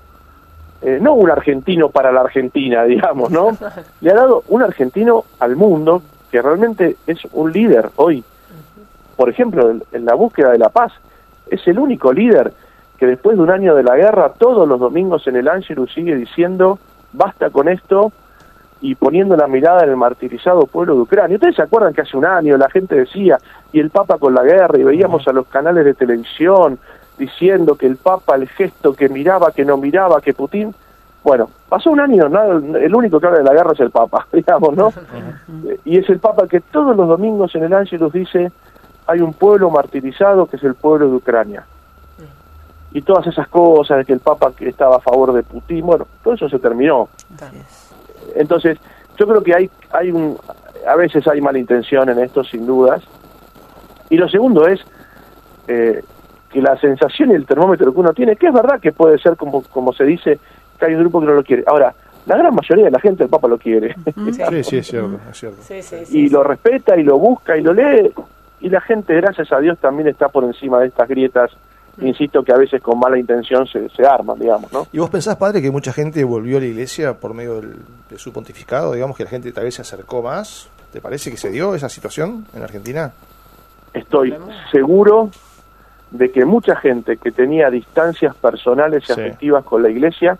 eh, 0.82 0.98
no 1.00 1.14
un 1.14 1.30
argentino 1.30 1.90
para 1.90 2.10
la 2.10 2.22
Argentina, 2.22 2.82
digamos, 2.94 3.30
¿no? 3.30 3.56
Le 4.00 4.10
ha 4.10 4.14
dado 4.14 4.42
un 4.48 4.64
argentino 4.64 5.26
al 5.38 5.54
mundo 5.54 6.02
que 6.32 6.42
realmente 6.42 6.96
es 7.06 7.20
un 7.32 7.52
líder 7.52 7.90
hoy. 7.94 8.24
Por 9.14 9.30
ejemplo, 9.30 9.76
en 9.92 10.04
la 10.04 10.14
búsqueda 10.14 10.50
de 10.50 10.58
la 10.58 10.70
paz, 10.70 10.92
es 11.48 11.64
el 11.68 11.78
único 11.78 12.12
líder 12.12 12.52
que 13.04 13.10
después 13.10 13.36
de 13.36 13.42
un 13.42 13.50
año 13.50 13.74
de 13.74 13.82
la 13.82 13.96
guerra, 13.96 14.32
todos 14.38 14.66
los 14.66 14.80
domingos 14.80 15.26
en 15.26 15.36
el 15.36 15.46
Ángelus 15.46 15.92
sigue 15.92 16.16
diciendo, 16.16 16.78
basta 17.12 17.50
con 17.50 17.68
esto, 17.68 18.12
y 18.80 18.94
poniendo 18.94 19.36
la 19.36 19.46
mirada 19.46 19.84
en 19.84 19.90
el 19.90 19.96
martirizado 19.96 20.66
pueblo 20.66 20.94
de 20.94 21.00
Ucrania. 21.02 21.36
¿Ustedes 21.36 21.56
se 21.56 21.62
acuerdan 21.62 21.92
que 21.92 22.00
hace 22.00 22.16
un 22.16 22.24
año 22.24 22.56
la 22.56 22.70
gente 22.70 22.94
decía, 22.94 23.38
y 23.72 23.80
el 23.80 23.90
Papa 23.90 24.16
con 24.16 24.34
la 24.34 24.42
guerra, 24.42 24.78
y 24.78 24.84
veíamos 24.84 25.28
a 25.28 25.32
los 25.32 25.46
canales 25.48 25.84
de 25.84 25.92
televisión 25.92 26.78
diciendo 27.18 27.76
que 27.76 27.86
el 27.86 27.96
Papa, 27.96 28.36
el 28.36 28.48
gesto 28.48 28.94
que 28.94 29.10
miraba, 29.10 29.52
que 29.52 29.66
no 29.66 29.76
miraba, 29.76 30.22
que 30.22 30.32
Putin... 30.32 30.74
Bueno, 31.22 31.50
pasó 31.68 31.90
un 31.90 32.00
año, 32.00 32.28
¿no? 32.28 32.76
el 32.76 32.94
único 32.94 33.20
que 33.20 33.26
habla 33.26 33.38
de 33.38 33.44
la 33.44 33.52
guerra 33.52 33.72
es 33.72 33.80
el 33.80 33.90
Papa, 33.90 34.26
digamos, 34.32 34.76
¿no? 34.76 34.92
Y 35.84 35.98
es 35.98 36.08
el 36.08 36.20
Papa 36.20 36.46
que 36.48 36.60
todos 36.60 36.96
los 36.96 37.08
domingos 37.08 37.54
en 37.54 37.64
el 37.64 37.72
Ángelus 37.74 38.12
dice, 38.14 38.50
hay 39.06 39.20
un 39.20 39.34
pueblo 39.34 39.70
martirizado 39.70 40.46
que 40.46 40.56
es 40.56 40.64
el 40.64 40.74
pueblo 40.74 41.08
de 41.08 41.16
Ucrania 41.16 41.64
y 42.94 43.02
todas 43.02 43.26
esas 43.26 43.48
cosas 43.48 43.98
de 43.98 44.04
que 44.04 44.12
el 44.12 44.20
Papa 44.20 44.52
que 44.56 44.68
estaba 44.68 44.96
a 44.96 45.00
favor 45.00 45.32
de 45.32 45.42
Putin, 45.42 45.84
bueno, 45.84 46.06
todo 46.22 46.34
eso 46.34 46.48
se 46.48 46.60
terminó. 46.60 47.08
Entonces, 48.36 48.78
yo 49.18 49.26
creo 49.26 49.42
que 49.42 49.52
hay, 49.52 49.70
hay 49.90 50.12
un, 50.12 50.38
a 50.86 50.94
veces 50.94 51.26
hay 51.26 51.40
mala 51.40 51.58
intención 51.58 52.08
en 52.08 52.20
esto, 52.20 52.44
sin 52.44 52.64
dudas. 52.64 53.02
Y 54.10 54.16
lo 54.16 54.28
segundo 54.28 54.68
es 54.68 54.80
eh, 55.66 56.04
que 56.50 56.62
la 56.62 56.78
sensación 56.78 57.32
y 57.32 57.34
el 57.34 57.46
termómetro 57.46 57.92
que 57.92 57.98
uno 57.98 58.12
tiene, 58.12 58.36
que 58.36 58.46
es 58.46 58.54
verdad 58.54 58.80
que 58.80 58.92
puede 58.92 59.18
ser 59.18 59.36
como, 59.36 59.64
como 59.64 59.92
se 59.92 60.04
dice, 60.04 60.38
que 60.78 60.86
hay 60.86 60.94
un 60.94 61.00
grupo 61.00 61.18
que 61.18 61.26
no 61.26 61.32
lo 61.32 61.42
quiere. 61.42 61.64
Ahora, 61.66 61.92
la 62.26 62.36
gran 62.36 62.54
mayoría 62.54 62.84
de 62.84 62.90
la 62.92 63.00
gente 63.00 63.24
el 63.24 63.28
Papa 63.28 63.48
lo 63.48 63.58
quiere. 63.58 63.96
Sí, 64.04 64.32
sí, 64.62 64.76
es 64.76 64.86
cierto. 64.86 65.18
Es 65.28 65.36
cierto. 65.88 66.16
y 66.16 66.28
lo 66.28 66.44
respeta 66.44 66.96
y 66.96 67.02
lo 67.02 67.18
busca 67.18 67.56
y 67.56 67.60
lo 67.60 67.72
lee. 67.74 68.12
Y 68.60 68.68
la 68.68 68.80
gente, 68.80 69.14
gracias 69.16 69.50
a 69.52 69.58
Dios, 69.58 69.78
también 69.78 70.06
está 70.06 70.28
por 70.28 70.44
encima 70.44 70.78
de 70.78 70.86
estas 70.86 71.08
grietas 71.08 71.50
insisto 72.00 72.42
que 72.42 72.52
a 72.52 72.56
veces 72.56 72.82
con 72.82 72.98
mala 72.98 73.18
intención 73.18 73.66
se, 73.66 73.88
se 73.90 74.06
arman, 74.06 74.38
digamos, 74.38 74.72
¿no? 74.72 74.86
¿Y 74.92 74.98
vos 74.98 75.10
pensás, 75.10 75.36
padre, 75.36 75.62
que 75.62 75.70
mucha 75.70 75.92
gente 75.92 76.24
volvió 76.24 76.58
a 76.58 76.60
la 76.60 76.66
iglesia 76.66 77.14
por 77.14 77.34
medio 77.34 77.60
de 77.60 78.18
su 78.18 78.32
pontificado? 78.32 78.92
Digamos 78.92 79.16
que 79.16 79.24
la 79.24 79.30
gente 79.30 79.52
tal 79.52 79.64
vez 79.64 79.74
se 79.74 79.82
acercó 79.82 80.22
más. 80.22 80.68
¿Te 80.92 81.00
parece 81.00 81.30
que 81.30 81.36
se 81.36 81.50
dio 81.50 81.74
esa 81.74 81.88
situación 81.88 82.46
en 82.54 82.62
Argentina? 82.62 83.12
Estoy 83.92 84.34
seguro 84.70 85.30
de 86.10 86.30
que 86.30 86.44
mucha 86.44 86.76
gente 86.76 87.16
que 87.16 87.32
tenía 87.32 87.70
distancias 87.70 88.34
personales 88.36 89.02
y 89.08 89.12
afectivas 89.12 89.64
con 89.64 89.82
la 89.82 89.90
iglesia, 89.90 90.38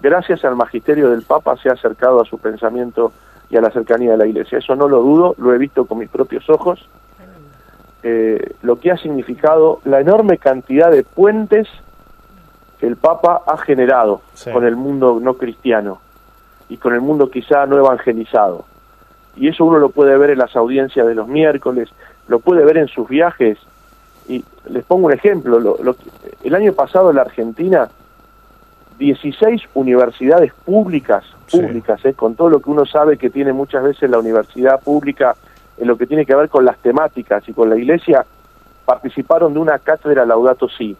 gracias 0.00 0.44
al 0.44 0.56
magisterio 0.56 1.10
del 1.10 1.22
Papa, 1.22 1.56
se 1.56 1.68
ha 1.68 1.72
acercado 1.72 2.20
a 2.20 2.24
su 2.24 2.38
pensamiento 2.38 3.12
y 3.48 3.56
a 3.56 3.60
la 3.60 3.70
cercanía 3.70 4.12
de 4.12 4.16
la 4.16 4.26
iglesia. 4.26 4.58
Eso 4.58 4.74
no 4.74 4.88
lo 4.88 5.00
dudo, 5.00 5.34
lo 5.38 5.54
he 5.54 5.58
visto 5.58 5.84
con 5.84 5.98
mis 5.98 6.08
propios 6.08 6.48
ojos 6.50 6.88
eh, 8.02 8.54
lo 8.62 8.80
que 8.80 8.90
ha 8.90 8.96
significado 8.96 9.80
la 9.84 10.00
enorme 10.00 10.38
cantidad 10.38 10.90
de 10.90 11.04
puentes 11.04 11.68
que 12.80 12.86
el 12.88 12.96
Papa 12.96 13.42
ha 13.46 13.56
generado 13.58 14.22
con 14.52 14.66
el 14.66 14.74
mundo 14.74 15.20
no 15.20 15.34
cristiano 15.34 16.00
y 16.68 16.78
con 16.78 16.94
el 16.94 17.00
mundo 17.00 17.30
quizá 17.30 17.64
no 17.66 17.78
evangelizado. 17.78 18.64
Y 19.36 19.48
eso 19.48 19.64
uno 19.64 19.78
lo 19.78 19.90
puede 19.90 20.18
ver 20.18 20.30
en 20.30 20.38
las 20.38 20.56
audiencias 20.56 21.06
de 21.06 21.14
los 21.14 21.28
miércoles, 21.28 21.90
lo 22.26 22.40
puede 22.40 22.64
ver 22.64 22.78
en 22.78 22.88
sus 22.88 23.08
viajes. 23.08 23.58
Y 24.28 24.44
les 24.68 24.84
pongo 24.84 25.06
un 25.06 25.12
ejemplo, 25.12 25.60
lo, 25.60 25.96
el 26.42 26.54
año 26.54 26.72
pasado 26.72 27.10
en 27.10 27.16
la 27.16 27.22
Argentina, 27.22 27.88
16 28.98 29.62
universidades 29.74 30.52
públicas, 30.64 31.24
públicas, 31.50 32.04
eh, 32.04 32.14
con 32.14 32.34
todo 32.34 32.50
lo 32.50 32.60
que 32.60 32.70
uno 32.70 32.84
sabe 32.84 33.16
que 33.16 33.30
tiene 33.30 33.52
muchas 33.52 33.84
veces 33.84 34.10
la 34.10 34.18
universidad 34.18 34.80
pública 34.80 35.36
en 35.82 35.88
lo 35.88 35.98
que 35.98 36.06
tiene 36.06 36.24
que 36.24 36.36
ver 36.36 36.48
con 36.48 36.64
las 36.64 36.78
temáticas 36.78 37.42
y 37.48 37.52
con 37.52 37.68
la 37.68 37.76
iglesia, 37.76 38.24
participaron 38.84 39.52
de 39.52 39.58
una 39.58 39.80
cátedra 39.80 40.24
Laudato 40.24 40.68
Si. 40.68 40.96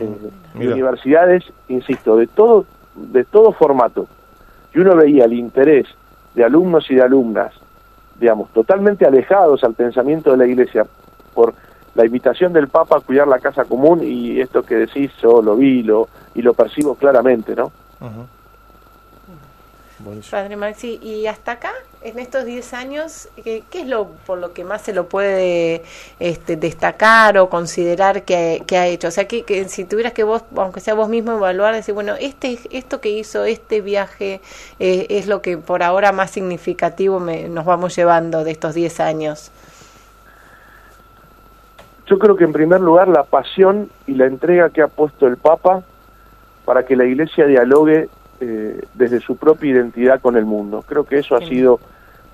Eh, 0.00 0.30
universidades, 0.54 1.44
insisto, 1.68 2.16
de 2.16 2.26
todo, 2.26 2.64
de 2.94 3.24
todo 3.24 3.52
formato. 3.52 4.06
Y 4.72 4.78
uno 4.78 4.96
veía 4.96 5.26
el 5.26 5.34
interés 5.34 5.86
de 6.34 6.42
alumnos 6.42 6.90
y 6.90 6.94
de 6.94 7.02
alumnas, 7.02 7.52
digamos, 8.18 8.48
totalmente 8.54 9.04
alejados 9.04 9.62
al 9.62 9.74
pensamiento 9.74 10.30
de 10.30 10.38
la 10.38 10.46
iglesia 10.46 10.86
por 11.34 11.52
la 11.94 12.06
invitación 12.06 12.54
del 12.54 12.68
Papa 12.68 12.96
a 12.96 13.00
cuidar 13.00 13.28
la 13.28 13.40
casa 13.40 13.66
común 13.66 14.00
y 14.02 14.40
esto 14.40 14.62
que 14.62 14.76
decís 14.76 15.12
yo 15.20 15.42
lo 15.42 15.54
vi 15.54 15.82
lo, 15.82 16.08
y 16.34 16.40
lo 16.40 16.54
percibo 16.54 16.94
claramente, 16.94 17.54
¿no? 17.54 17.72
Padre 20.30 20.56
Maxi, 20.56 20.98
y 21.02 21.26
hasta 21.26 21.52
acá, 21.52 21.72
en 22.02 22.18
estos 22.18 22.44
10 22.44 22.74
años, 22.74 23.30
¿qué, 23.42 23.64
es 23.72 23.86
lo 23.86 24.08
por 24.26 24.38
lo 24.38 24.52
que 24.52 24.62
más 24.62 24.82
se 24.82 24.92
lo 24.92 25.08
puede 25.08 25.82
este, 26.20 26.56
destacar 26.56 27.38
o 27.38 27.48
considerar 27.48 28.22
que, 28.24 28.62
ha 28.72 28.86
hecho? 28.86 29.08
O 29.08 29.10
sea, 29.10 29.26
que, 29.26 29.44
que, 29.44 29.66
si 29.68 29.84
tuvieras 29.84 30.12
que 30.12 30.22
vos, 30.22 30.44
aunque 30.54 30.80
sea 30.80 30.92
vos 30.92 31.08
mismo, 31.08 31.32
evaluar, 31.32 31.74
decir, 31.74 31.94
bueno, 31.94 32.14
este 32.20 32.58
esto 32.70 33.00
que 33.00 33.08
hizo 33.08 33.44
este 33.44 33.80
viaje 33.80 34.42
eh, 34.78 35.06
es 35.08 35.26
lo 35.26 35.40
que 35.40 35.56
por 35.56 35.82
ahora 35.82 36.12
más 36.12 36.30
significativo 36.30 37.18
me, 37.18 37.48
nos 37.48 37.64
vamos 37.64 37.96
llevando 37.96 38.44
de 38.44 38.50
estos 38.50 38.74
10 38.74 39.00
años. 39.00 39.50
Yo 42.06 42.18
creo 42.18 42.36
que 42.36 42.44
en 42.44 42.52
primer 42.52 42.80
lugar 42.80 43.08
la 43.08 43.24
pasión 43.24 43.90
y 44.06 44.14
la 44.14 44.26
entrega 44.26 44.68
que 44.70 44.82
ha 44.82 44.88
puesto 44.88 45.26
el 45.26 45.38
Papa 45.38 45.82
para 46.66 46.84
que 46.84 46.96
la 46.96 47.04
Iglesia 47.04 47.46
dialogue 47.46 48.08
eh, 48.40 48.84
desde 48.94 49.20
su 49.20 49.36
propia 49.36 49.72
identidad 49.72 50.20
con 50.20 50.36
el 50.36 50.44
mundo. 50.44 50.84
Creo 50.86 51.04
que 51.04 51.18
eso 51.18 51.36
ha 51.36 51.40
sido 51.40 51.80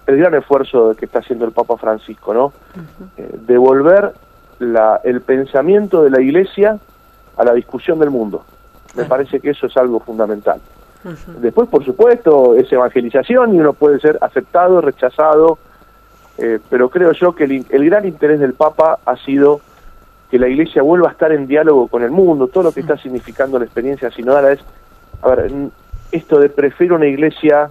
el 0.07 0.17
gran 0.17 0.35
esfuerzo 0.35 0.95
que 0.97 1.05
está 1.05 1.21
haciendo 1.21 1.45
el 1.45 1.53
Papa 1.53 1.77
Francisco, 1.77 2.35
¿no? 2.35 2.53
Eh, 3.17 3.37
devolver 3.47 4.13
la, 4.59 5.01
el 5.05 5.21
pensamiento 5.21 6.03
de 6.03 6.11
la 6.11 6.21
Iglesia 6.21 6.79
a 7.37 7.45
la 7.45 7.53
discusión 7.53 7.99
del 7.99 8.11
mundo. 8.11 8.45
Me 8.95 9.05
parece 9.05 9.41
que 9.41 9.51
eso 9.51 9.67
es 9.67 9.77
algo 9.77 10.01
fundamental. 10.01 10.61
Después, 11.41 11.69
por 11.69 11.85
supuesto, 11.85 12.55
es 12.55 12.71
evangelización 12.71 13.55
y 13.55 13.61
uno 13.61 13.73
puede 13.73 13.99
ser 13.99 14.19
aceptado, 14.21 14.81
rechazado, 14.81 15.59
eh, 16.39 16.61
pero 16.71 16.89
creo 16.91 17.13
yo 17.13 17.35
que 17.35 17.45
el, 17.45 17.67
el, 17.71 17.85
gran 17.87 18.07
interés 18.07 18.39
del 18.39 18.55
Papa 18.55 19.01
ha 19.05 19.17
sido 19.17 19.61
que 20.31 20.39
la 20.39 20.49
Iglesia 20.49 20.83
vuelva 20.83 21.09
a 21.09 21.13
estar 21.13 21.33
en 21.33 21.47
diálogo 21.47 21.89
con 21.89 22.03
el 22.03 22.11
mundo. 22.11 22.47
Todo 22.47 22.65
lo 22.65 22.73
que 22.73 22.81
está 22.81 22.97
significando 22.97 23.59
la 23.59 23.65
experiencia 23.65 24.11
sinodal 24.11 24.53
es, 24.53 24.61
a 25.23 25.29
ver, 25.29 25.53
esto 26.12 26.38
de 26.38 26.50
prefiero 26.50 26.95
una 26.95 27.07
iglesia 27.07 27.71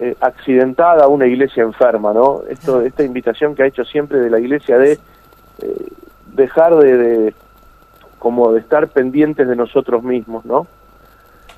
eh, 0.00 0.16
accidentada 0.20 1.04
a 1.04 1.08
una 1.08 1.26
iglesia 1.26 1.62
enferma, 1.62 2.12
¿no? 2.12 2.42
Esto, 2.48 2.82
esta 2.82 3.02
invitación 3.02 3.54
que 3.54 3.62
ha 3.62 3.66
hecho 3.66 3.84
siempre 3.84 4.18
de 4.18 4.30
la 4.30 4.38
iglesia 4.38 4.78
de 4.78 4.92
eh, 4.92 5.88
dejar 6.34 6.76
de, 6.76 7.34
como 8.18 8.52
de 8.52 8.60
estar 8.60 8.88
pendientes 8.88 9.48
de 9.48 9.56
nosotros 9.56 10.02
mismos, 10.02 10.44
¿no? 10.44 10.66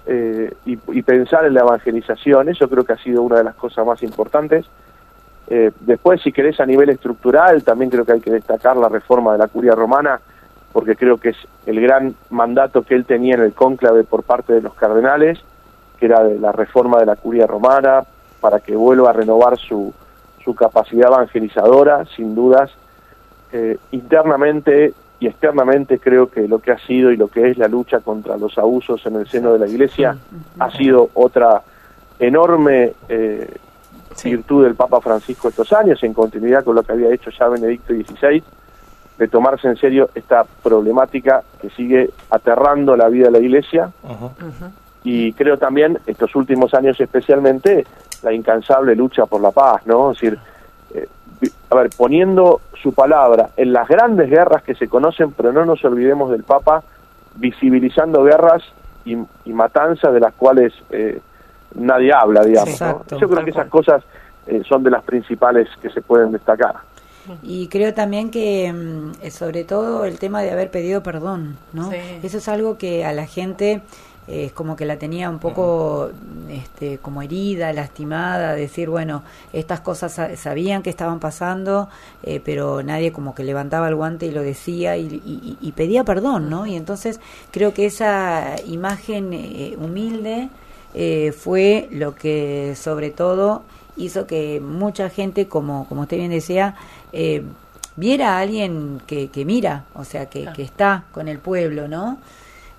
Eh, 0.06 0.54
y, 0.64 0.76
pensar 1.02 1.44
en 1.44 1.54
la 1.54 1.60
evangelización, 1.60 2.48
eso 2.48 2.68
creo 2.68 2.84
que 2.84 2.94
ha 2.94 2.98
sido 2.98 3.22
una 3.22 3.36
de 3.36 3.44
las 3.44 3.54
cosas 3.56 3.84
más 3.84 4.02
importantes. 4.02 4.64
después, 5.80 6.22
si 6.22 6.32
querés 6.32 6.60
a 6.60 6.66
nivel 6.66 6.90
estructural, 6.90 7.62
también 7.64 7.90
creo 7.90 8.04
que 8.04 8.12
hay 8.12 8.20
que 8.20 8.30
destacar 8.30 8.76
la 8.76 8.88
reforma 8.88 9.32
de 9.32 9.38
la 9.38 9.48
curia 9.48 9.74
romana, 9.74 10.20
porque 10.72 10.94
creo 10.96 11.18
que 11.18 11.30
es 11.30 11.36
el 11.66 11.80
gran 11.80 12.14
mandato 12.30 12.82
que 12.82 12.94
él 12.94 13.04
tenía 13.04 13.34
en 13.34 13.42
el 13.42 13.52
cónclave 13.52 14.04
por 14.04 14.22
parte 14.22 14.52
de 14.52 14.62
los 14.62 14.74
cardenales, 14.74 15.42
que 16.00 16.06
era 16.06 16.24
de 16.24 16.40
la 16.40 16.50
reforma 16.50 16.98
de 16.98 17.06
la 17.06 17.16
curia 17.16 17.46
romana, 17.46 18.02
para 18.40 18.58
que 18.58 18.74
vuelva 18.74 19.10
a 19.10 19.12
renovar 19.12 19.58
su, 19.58 19.92
su 20.42 20.54
capacidad 20.54 21.08
evangelizadora, 21.08 22.06
sin 22.16 22.34
dudas. 22.34 22.70
Eh, 23.52 23.76
internamente 23.92 24.94
y 25.18 25.26
externamente 25.26 25.98
creo 25.98 26.30
que 26.30 26.48
lo 26.48 26.60
que 26.60 26.72
ha 26.72 26.78
sido 26.78 27.10
y 27.10 27.16
lo 27.16 27.28
que 27.28 27.50
es 27.50 27.58
la 27.58 27.68
lucha 27.68 28.00
contra 28.00 28.38
los 28.38 28.56
abusos 28.58 29.04
en 29.04 29.16
el 29.16 29.28
seno 29.28 29.52
de 29.52 29.58
la 29.58 29.66
Iglesia 29.66 30.16
ha 30.58 30.70
sido 30.70 31.10
otra 31.14 31.62
enorme 32.18 32.94
eh, 33.08 33.54
virtud 34.24 34.64
del 34.64 34.74
Papa 34.76 35.00
Francisco 35.00 35.48
estos 35.48 35.72
años, 35.72 36.02
en 36.02 36.14
continuidad 36.14 36.64
con 36.64 36.74
lo 36.74 36.82
que 36.82 36.92
había 36.92 37.12
hecho 37.12 37.30
ya 37.30 37.48
Benedicto 37.48 37.92
XVI, 37.92 38.42
de 39.18 39.28
tomarse 39.28 39.68
en 39.68 39.76
serio 39.76 40.08
esta 40.14 40.44
problemática 40.62 41.42
que 41.60 41.68
sigue 41.70 42.10
aterrando 42.30 42.96
la 42.96 43.08
vida 43.08 43.26
de 43.26 43.32
la 43.32 43.38
Iglesia 43.38 43.90
y 45.02 45.32
creo 45.32 45.56
también, 45.56 45.98
estos 46.06 46.34
últimos 46.34 46.74
años 46.74 47.00
especialmente, 47.00 47.86
la 48.22 48.32
incansable 48.32 48.94
lucha 48.94 49.26
por 49.26 49.40
la 49.40 49.50
paz, 49.50 49.86
¿no? 49.86 50.12
Es 50.12 50.20
decir, 50.20 50.38
eh, 50.94 51.08
a 51.70 51.74
ver, 51.74 51.90
poniendo 51.96 52.60
su 52.82 52.92
palabra 52.92 53.50
en 53.56 53.72
las 53.72 53.88
grandes 53.88 54.28
guerras 54.28 54.62
que 54.62 54.74
se 54.74 54.88
conocen, 54.88 55.32
pero 55.32 55.52
no 55.52 55.64
nos 55.64 55.82
olvidemos 55.84 56.30
del 56.30 56.44
Papa, 56.44 56.82
visibilizando 57.36 58.22
guerras 58.24 58.62
y, 59.04 59.16
matanzas 59.46 60.12
de 60.12 60.20
las 60.20 60.34
cuales 60.34 60.72
eh, 60.90 61.20
nadie 61.74 62.12
habla, 62.12 62.42
digamos. 62.44 62.78
Yo 62.78 63.28
creo 63.28 63.44
que 63.44 63.50
esas 63.50 63.68
cosas 63.68 64.02
eh, 64.46 64.62
son 64.68 64.82
de 64.82 64.90
las 64.90 65.02
principales 65.02 65.68
que 65.80 65.90
se 65.90 66.02
pueden 66.02 66.32
destacar. 66.32 66.76
Y 67.42 67.68
creo 67.68 67.94
también 67.94 68.30
que, 68.30 68.72
mm, 68.72 69.30
sobre 69.30 69.64
todo, 69.64 70.04
el 70.04 70.18
tema 70.18 70.42
de 70.42 70.50
haber 70.50 70.70
pedido 70.70 71.02
perdón, 71.02 71.56
¿no? 71.72 71.90
Eso 71.92 72.38
es 72.38 72.48
algo 72.48 72.78
que 72.78 73.04
a 73.04 73.12
la 73.12 73.26
gente 73.26 73.82
es 74.30 74.52
como 74.52 74.76
que 74.76 74.84
la 74.84 74.96
tenía 74.96 75.28
un 75.28 75.40
poco 75.40 76.10
este, 76.48 76.98
como 76.98 77.20
herida, 77.20 77.72
lastimada, 77.72 78.54
decir, 78.54 78.88
bueno, 78.88 79.22
estas 79.52 79.80
cosas 79.80 80.20
sabían 80.38 80.82
que 80.82 80.90
estaban 80.90 81.18
pasando, 81.18 81.88
eh, 82.22 82.40
pero 82.44 82.82
nadie 82.82 83.10
como 83.10 83.34
que 83.34 83.42
levantaba 83.42 83.88
el 83.88 83.96
guante 83.96 84.26
y 84.26 84.30
lo 84.30 84.42
decía 84.42 84.96
y, 84.96 85.72
pedía 85.74 86.04
perdón, 86.04 86.48
¿no? 86.50 86.66
Y 86.66 86.76
entonces 86.76 87.20
creo 87.50 87.74
que 87.74 87.86
esa 87.86 88.56
imagen 88.66 89.32
eh, 89.32 89.76
humilde 89.78 90.48
eh, 90.94 91.32
fue 91.32 91.88
lo 91.90 92.14
que 92.14 92.74
sobre 92.76 93.10
todo 93.10 93.62
hizo 93.96 94.26
que 94.26 94.60
mucha 94.60 95.08
gente, 95.08 95.48
como, 95.48 95.88
como 95.88 96.02
usted 96.02 96.18
bien 96.18 96.30
decía, 96.30 96.76
viera 97.96 98.36
a 98.36 98.40
alguien 98.40 99.00
que, 99.06 99.28
que 99.28 99.44
mira, 99.44 99.84
o 99.94 100.04
sea, 100.04 100.26
que, 100.26 100.48
que 100.54 100.62
está 100.62 101.04
con 101.12 101.26
el 101.26 101.38
pueblo, 101.38 101.88
¿no? 101.88 102.18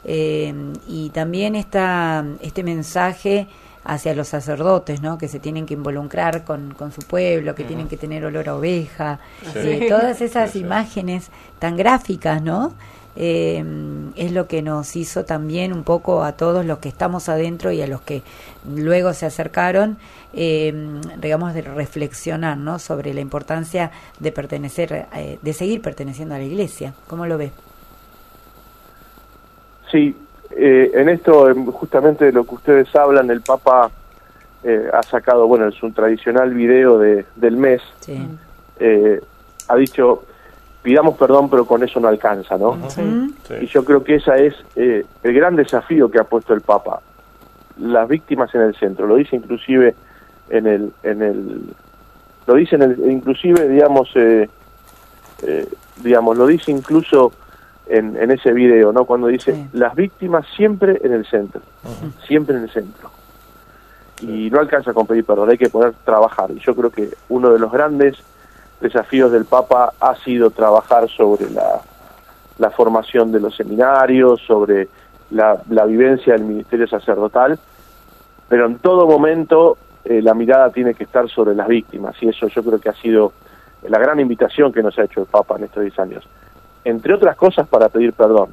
Eh, 0.04 0.54
y 0.88 1.10
también 1.12 1.56
está 1.56 2.26
este 2.42 2.64
mensaje 2.64 3.48
hacia 3.84 4.14
los 4.14 4.28
sacerdotes, 4.28 5.02
¿no? 5.02 5.18
Que 5.18 5.28
se 5.28 5.40
tienen 5.40 5.66
que 5.66 5.74
involucrar 5.74 6.44
con, 6.44 6.74
con 6.74 6.92
su 6.92 7.02
pueblo, 7.02 7.56
que 7.56 7.64
tienen 7.64 7.88
que 7.88 7.98
tener 7.98 8.24
olor 8.26 8.48
a 8.50 8.56
oveja, 8.56 9.20
eh, 9.56 9.88
todas 9.90 10.22
esas 10.22 10.56
imágenes 10.56 11.30
tan 11.60 11.78
gráficas, 11.78 12.42
¿no? 12.42 12.74
Eh, 13.16 13.62
es 14.16 14.32
lo 14.32 14.48
que 14.48 14.62
nos 14.62 14.96
hizo 14.96 15.26
también 15.26 15.74
un 15.74 15.84
poco 15.84 16.24
a 16.24 16.34
todos 16.34 16.66
los 16.66 16.78
que 16.78 16.90
estamos 16.90 17.28
adentro 17.28 17.72
y 17.72 17.82
a 17.82 17.88
los 17.88 18.02
que 18.02 18.22
luego 18.74 19.14
se 19.14 19.26
acercaron, 19.26 19.98
digamos, 20.32 21.54
de 21.54 21.62
reflexionar, 21.62 22.58
¿no? 22.58 22.80
Sobre 22.80 23.14
la 23.14 23.20
importancia 23.20 23.92
de 24.20 24.32
pertenecer, 24.32 25.08
de 25.42 25.54
seguir 25.54 25.82
perteneciendo 25.82 26.36
a 26.36 26.38
la 26.38 26.46
Iglesia. 26.46 26.94
¿Cómo 27.08 27.26
lo 27.26 27.38
ve? 27.38 27.52
Sí, 29.91 30.15
eh, 30.51 30.91
en 30.93 31.10
esto 31.10 31.54
justamente 31.71 32.25
de 32.25 32.32
lo 32.32 32.45
que 32.45 32.56
ustedes 32.56 32.95
hablan, 32.95 33.30
el 33.30 33.41
Papa 33.41 33.89
eh, 34.63 34.89
ha 34.91 35.04
sacado, 35.04 35.47
bueno, 35.47 35.67
es 35.67 35.82
un 35.84 35.93
tradicional 35.93 36.54
video 36.54 36.97
de, 36.97 37.25
del 37.36 37.58
mes, 37.58 37.82
eh, 38.80 39.21
ha 39.67 39.75
dicho, 39.75 40.23
pidamos 40.82 41.17
perdón, 41.17 41.49
pero 41.49 41.65
con 41.65 41.84
eso 41.84 41.99
no 41.99 42.08
alcanza, 42.08 42.58
¿no? 42.58 42.77
Y 43.60 43.65
yo 43.67 43.84
creo 43.86 44.04
que 44.04 44.15
esa 44.15 44.38
es 44.38 44.56
el 44.75 45.06
gran 45.23 45.56
desafío 45.56 46.10
que 46.10 46.19
ha 46.19 46.23
puesto 46.23 46.54
el 46.54 46.62
Papa, 46.62 47.01
las 47.77 48.08
víctimas 48.08 48.54
en 48.56 48.62
el 48.62 48.75
centro, 48.75 49.08
lo 49.08 49.15
dice 49.15 49.36
inclusive 49.36 49.95
en 50.49 50.67
el, 50.67 50.91
en 51.04 51.21
el 51.21 51.62
lo 52.47 52.56
dice 52.56 52.75
en 52.75 52.82
el, 52.82 53.12
inclusive, 53.12 53.67
digamos, 53.69 54.13
digamos, 56.04 56.38
lo 56.38 56.47
dice 56.47 56.71
incluso 56.71 57.32
en, 57.91 58.32
ese 58.32 58.54
video, 58.54 58.93
¿no? 58.93 59.06
Cuando 59.06 59.27
dice 59.27 59.67
las 59.73 59.95
víctimas 59.95 60.45
siempre 60.56 60.99
en 61.04 61.13
el 61.13 61.25
centro, 61.25 61.62
siempre 62.25 62.56
en 62.56 62.63
el 62.63 62.69
centro. 62.69 63.12
Y 64.21 64.49
no 64.49 64.60
alcanza 64.60 64.93
con 64.93 65.08
pedir 65.08 65.25
perdón, 65.25 65.49
hay 65.49 65.58
que 65.58 65.69
poder 65.69 65.93
trabajar. 66.06 66.51
Y 66.51 66.60
yo 66.60 66.75
creo 66.75 66.89
que 66.89 67.10
uno 67.30 67.51
de 67.51 67.60
los 67.60 67.71
grandes 67.71 68.17
desafíos 68.80 69.32
del 69.32 69.45
Papa 69.45 69.93
ha 69.99 70.15
sido 70.15 70.51
trabajar 70.51 71.10
sobre 71.10 71.49
la, 71.49 71.82
la 72.60 72.69
formación 72.69 73.32
de 73.32 73.41
los 73.41 73.56
seminarios, 73.56 74.41
sobre 74.41 74.88
la, 75.32 75.62
la, 75.69 75.86
vivencia 75.86 76.34
del 76.34 76.43
ministerio 76.43 76.88
sacerdotal, 76.88 77.60
pero 78.47 78.67
en 78.67 78.80
todo 78.80 79.08
momento 79.08 79.77
eh, 80.06 80.21
la 80.21 80.34
mirada 80.34 80.69
tiene 80.69 80.93
que 80.93 81.04
estar 81.04 81.30
sobre 81.30 81.56
las 81.56 81.67
víctimas 81.67 82.15
y 82.21 82.30
eso 82.30 82.47
yo 82.47 82.63
creo 82.63 82.80
que 82.80 82.89
ha 82.89 82.95
sido 82.95 83.34
la 83.88 83.97
gran 83.97 84.19
invitación 84.19 84.71
que 84.71 84.84
nos 84.84 84.97
ha 84.99 85.04
hecho 85.04 85.21
el 85.21 85.27
Papa 85.27 85.58
en 85.58 85.65
estos 85.65 85.84
10 85.84 85.99
años 85.99 86.27
entre 86.84 87.13
otras 87.13 87.36
cosas 87.36 87.67
para 87.67 87.89
pedir 87.89 88.13
perdón, 88.13 88.50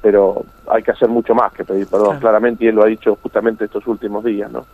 pero 0.00 0.44
hay 0.66 0.82
que 0.82 0.90
hacer 0.90 1.08
mucho 1.08 1.34
más 1.34 1.52
que 1.52 1.64
pedir 1.64 1.86
perdón, 1.86 2.18
claramente, 2.18 2.64
y 2.64 2.68
él 2.68 2.74
lo 2.74 2.82
ha 2.82 2.86
dicho 2.86 3.16
justamente 3.22 3.64
estos 3.64 3.86
últimos 3.86 4.24
días, 4.24 4.50
¿no? 4.50 4.66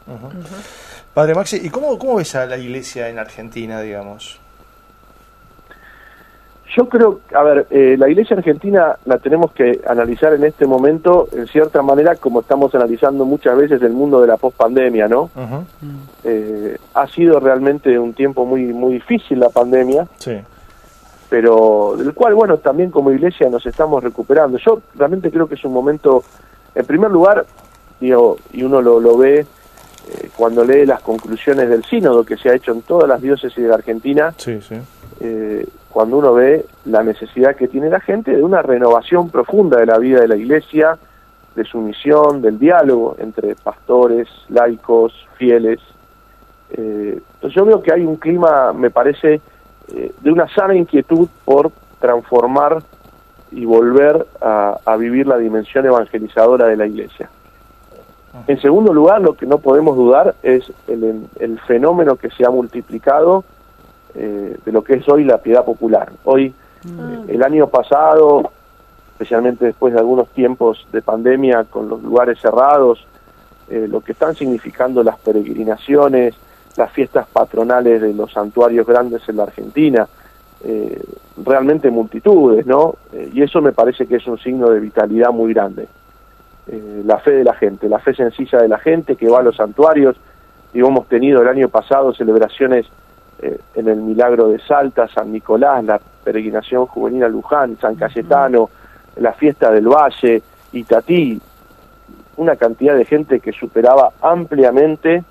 Padre 1.14 1.34
Maxi, 1.34 1.60
¿y 1.62 1.70
cómo, 1.70 1.98
cómo 1.98 2.16
ves 2.16 2.34
a 2.34 2.46
la 2.46 2.56
iglesia 2.56 3.08
en 3.08 3.18
Argentina, 3.18 3.80
digamos? 3.80 4.40
Yo 6.76 6.88
creo, 6.88 7.20
a 7.34 7.42
ver, 7.42 7.66
eh, 7.70 7.96
la 7.98 8.08
iglesia 8.08 8.36
argentina 8.36 8.96
la 9.06 9.18
tenemos 9.18 9.52
que 9.52 9.80
analizar 9.86 10.34
en 10.34 10.44
este 10.44 10.66
momento, 10.66 11.28
en 11.32 11.46
cierta 11.46 11.82
manera, 11.82 12.14
como 12.16 12.40
estamos 12.40 12.74
analizando 12.74 13.24
muchas 13.24 13.56
veces 13.56 13.82
el 13.82 13.92
mundo 13.92 14.20
de 14.20 14.26
la 14.28 14.36
pospandemia, 14.36 15.08
¿no? 15.08 15.30
Eh, 16.24 16.76
ha 16.94 17.06
sido 17.08 17.40
realmente 17.40 17.98
un 17.98 18.12
tiempo 18.12 18.44
muy 18.44 18.66
muy 18.66 18.94
difícil 18.94 19.40
la 19.40 19.48
pandemia. 19.48 20.06
Sí 20.18 20.38
pero 21.28 21.94
del 21.96 22.14
cual, 22.14 22.34
bueno, 22.34 22.58
también 22.58 22.90
como 22.90 23.10
iglesia 23.10 23.48
nos 23.50 23.64
estamos 23.66 24.02
recuperando. 24.02 24.58
Yo 24.58 24.80
realmente 24.94 25.30
creo 25.30 25.46
que 25.48 25.54
es 25.56 25.64
un 25.64 25.72
momento, 25.72 26.22
en 26.74 26.86
primer 26.86 27.10
lugar, 27.10 27.44
digo, 28.00 28.36
y 28.52 28.62
uno 28.62 28.80
lo, 28.80 28.98
lo 29.00 29.16
ve 29.18 29.40
eh, 29.40 30.28
cuando 30.36 30.64
lee 30.64 30.86
las 30.86 31.00
conclusiones 31.02 31.68
del 31.68 31.84
sínodo 31.84 32.24
que 32.24 32.36
se 32.36 32.48
ha 32.48 32.54
hecho 32.54 32.72
en 32.72 32.82
todas 32.82 33.08
las 33.08 33.20
diócesis 33.20 33.62
de 33.62 33.68
la 33.68 33.74
Argentina, 33.74 34.32
Sí, 34.38 34.60
sí. 34.62 34.76
eh, 35.20 35.66
cuando 35.90 36.16
uno 36.18 36.32
ve 36.34 36.64
la 36.86 37.02
necesidad 37.02 37.56
que 37.56 37.68
tiene 37.68 37.90
la 37.90 38.00
gente 38.00 38.34
de 38.34 38.42
una 38.42 38.62
renovación 38.62 39.28
profunda 39.30 39.78
de 39.78 39.86
la 39.86 39.98
vida 39.98 40.20
de 40.20 40.28
la 40.28 40.36
iglesia, 40.36 40.96
de 41.56 41.64
su 41.64 41.78
misión, 41.80 42.40
del 42.40 42.58
diálogo 42.58 43.16
entre 43.18 43.54
pastores, 43.56 44.28
laicos, 44.48 45.12
fieles. 45.36 45.80
Eh, 46.70 47.18
entonces 47.34 47.54
yo 47.56 47.64
veo 47.64 47.82
que 47.82 47.92
hay 47.92 48.04
un 48.04 48.16
clima, 48.16 48.72
me 48.72 48.90
parece, 48.90 49.40
eh, 49.94 50.12
de 50.20 50.32
una 50.32 50.48
sana 50.48 50.74
inquietud 50.74 51.28
por 51.44 51.70
transformar 52.00 52.82
y 53.50 53.64
volver 53.64 54.26
a, 54.40 54.78
a 54.84 54.96
vivir 54.96 55.26
la 55.26 55.38
dimensión 55.38 55.86
evangelizadora 55.86 56.66
de 56.66 56.76
la 56.76 56.86
iglesia. 56.86 57.30
En 58.46 58.60
segundo 58.60 58.92
lugar, 58.92 59.20
lo 59.20 59.34
que 59.34 59.46
no 59.46 59.58
podemos 59.58 59.96
dudar 59.96 60.34
es 60.42 60.70
el, 60.86 61.26
el 61.40 61.58
fenómeno 61.60 62.16
que 62.16 62.30
se 62.30 62.44
ha 62.44 62.50
multiplicado 62.50 63.44
eh, 64.14 64.56
de 64.64 64.72
lo 64.72 64.82
que 64.84 64.94
es 64.94 65.08
hoy 65.08 65.24
la 65.24 65.38
piedad 65.38 65.64
popular. 65.64 66.12
Hoy, 66.24 66.54
eh, 66.84 67.24
el 67.28 67.42
año 67.42 67.68
pasado, 67.68 68.52
especialmente 69.12 69.64
después 69.64 69.92
de 69.94 69.98
algunos 69.98 70.28
tiempos 70.28 70.86
de 70.92 71.02
pandemia 71.02 71.64
con 71.64 71.88
los 71.88 72.02
lugares 72.02 72.38
cerrados, 72.40 73.04
eh, 73.68 73.86
lo 73.90 74.02
que 74.02 74.12
están 74.12 74.34
significando 74.34 75.02
las 75.02 75.18
peregrinaciones, 75.18 76.34
las 76.78 76.92
fiestas 76.92 77.26
patronales 77.26 78.00
de 78.00 78.14
los 78.14 78.32
santuarios 78.32 78.86
grandes 78.86 79.28
en 79.28 79.36
la 79.36 79.42
Argentina, 79.42 80.08
eh, 80.64 81.02
realmente 81.44 81.90
multitudes, 81.90 82.64
¿no? 82.66 82.94
Eh, 83.12 83.30
y 83.34 83.42
eso 83.42 83.60
me 83.60 83.72
parece 83.72 84.06
que 84.06 84.16
es 84.16 84.26
un 84.26 84.38
signo 84.38 84.70
de 84.70 84.80
vitalidad 84.80 85.30
muy 85.30 85.52
grande. 85.52 85.88
Eh, 86.70 87.02
la 87.04 87.18
fe 87.18 87.32
de 87.32 87.44
la 87.44 87.54
gente, 87.54 87.88
la 87.88 87.98
fe 87.98 88.14
sencilla 88.14 88.60
de 88.60 88.68
la 88.68 88.78
gente 88.78 89.16
que 89.16 89.28
va 89.28 89.40
a 89.40 89.42
los 89.42 89.56
santuarios. 89.56 90.16
Y 90.72 90.80
hemos 90.80 91.06
tenido 91.08 91.42
el 91.42 91.48
año 91.48 91.68
pasado 91.68 92.12
celebraciones 92.12 92.86
eh, 93.40 93.58
en 93.74 93.88
el 93.88 93.96
Milagro 93.96 94.48
de 94.48 94.58
Salta, 94.60 95.08
San 95.08 95.32
Nicolás, 95.32 95.84
la 95.84 96.00
peregrinación 96.24 96.86
juvenil 96.86 97.24
a 97.24 97.28
Luján, 97.28 97.78
San 97.80 97.94
Cayetano, 97.94 98.68
la 99.16 99.32
fiesta 99.32 99.70
del 99.70 99.88
Valle, 99.88 100.42
Itatí, 100.72 101.40
una 102.36 102.56
cantidad 102.56 102.96
de 102.96 103.04
gente 103.04 103.40
que 103.40 103.52
superaba 103.52 104.12
ampliamente, 104.20 105.24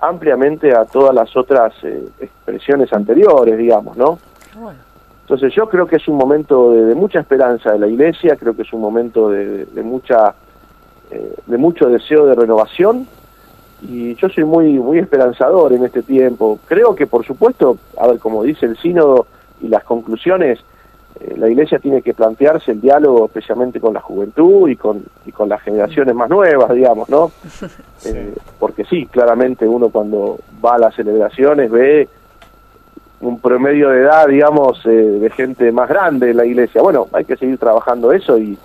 ampliamente 0.00 0.74
a 0.74 0.84
todas 0.84 1.14
las 1.14 1.36
otras 1.36 1.72
eh, 1.82 2.08
expresiones 2.20 2.92
anteriores, 2.92 3.56
digamos, 3.58 3.96
¿no? 3.96 4.18
Bueno. 4.58 4.78
Entonces 5.22 5.52
yo 5.54 5.68
creo 5.68 5.86
que 5.86 5.96
es 5.96 6.08
un 6.08 6.16
momento 6.16 6.72
de, 6.72 6.84
de 6.86 6.94
mucha 6.94 7.20
esperanza 7.20 7.72
de 7.72 7.78
la 7.78 7.86
Iglesia, 7.86 8.36
creo 8.36 8.56
que 8.56 8.62
es 8.62 8.72
un 8.72 8.80
momento 8.80 9.28
de, 9.30 9.66
de- 9.66 9.82
mucha 9.82 10.34
eh, 11.10 11.34
de 11.46 11.58
mucho 11.58 11.88
deseo 11.88 12.24
de 12.26 12.34
renovación 12.34 13.06
y 13.82 14.14
yo 14.16 14.28
soy 14.30 14.44
muy 14.44 14.72
muy 14.78 14.98
esperanzador 14.98 15.72
en 15.72 15.84
este 15.84 16.02
tiempo. 16.02 16.58
Creo 16.66 16.94
que 16.94 17.06
por 17.06 17.24
supuesto, 17.26 17.76
a 18.00 18.06
ver, 18.06 18.18
como 18.18 18.42
dice 18.42 18.66
el 18.66 18.76
sínodo 18.78 19.26
y 19.60 19.68
las 19.68 19.84
conclusiones, 19.84 20.60
la 21.36 21.48
Iglesia 21.48 21.78
tiene 21.78 22.02
que 22.02 22.14
plantearse 22.14 22.72
el 22.72 22.80
diálogo 22.80 23.26
especialmente 23.26 23.80
con 23.80 23.94
la 23.94 24.00
juventud 24.00 24.68
y 24.68 24.76
con 24.76 25.02
y 25.26 25.32
con 25.32 25.48
las 25.48 25.60
generaciones 25.62 26.14
más 26.14 26.28
nuevas, 26.30 26.70
digamos, 26.72 27.08
¿no? 27.08 27.30
Eh, 28.04 28.32
porque 28.60 28.84
sí, 28.84 29.06
claramente 29.06 29.66
uno 29.66 29.88
cuando 29.88 30.38
va 30.64 30.76
a 30.76 30.78
las 30.78 30.94
celebraciones 30.94 31.68
ve 31.68 32.08
un 33.20 33.40
promedio 33.40 33.88
de 33.90 34.02
edad, 34.02 34.28
digamos, 34.28 34.80
eh, 34.86 34.90
de 34.90 35.30
gente 35.30 35.72
más 35.72 35.88
grande 35.88 36.30
en 36.30 36.36
la 36.36 36.44
iglesia. 36.46 36.80
Bueno, 36.80 37.08
hay 37.12 37.24
que 37.24 37.36
seguir 37.36 37.58
trabajando 37.58 38.12
eso 38.12 38.38
y, 38.38 38.56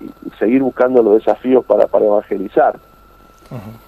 y- 0.00 0.04
y 0.04 0.30
seguir 0.38 0.62
buscando 0.62 1.02
los 1.02 1.14
desafíos 1.14 1.64
para, 1.64 1.86
para 1.86 2.04
evangelizar. 2.04 2.76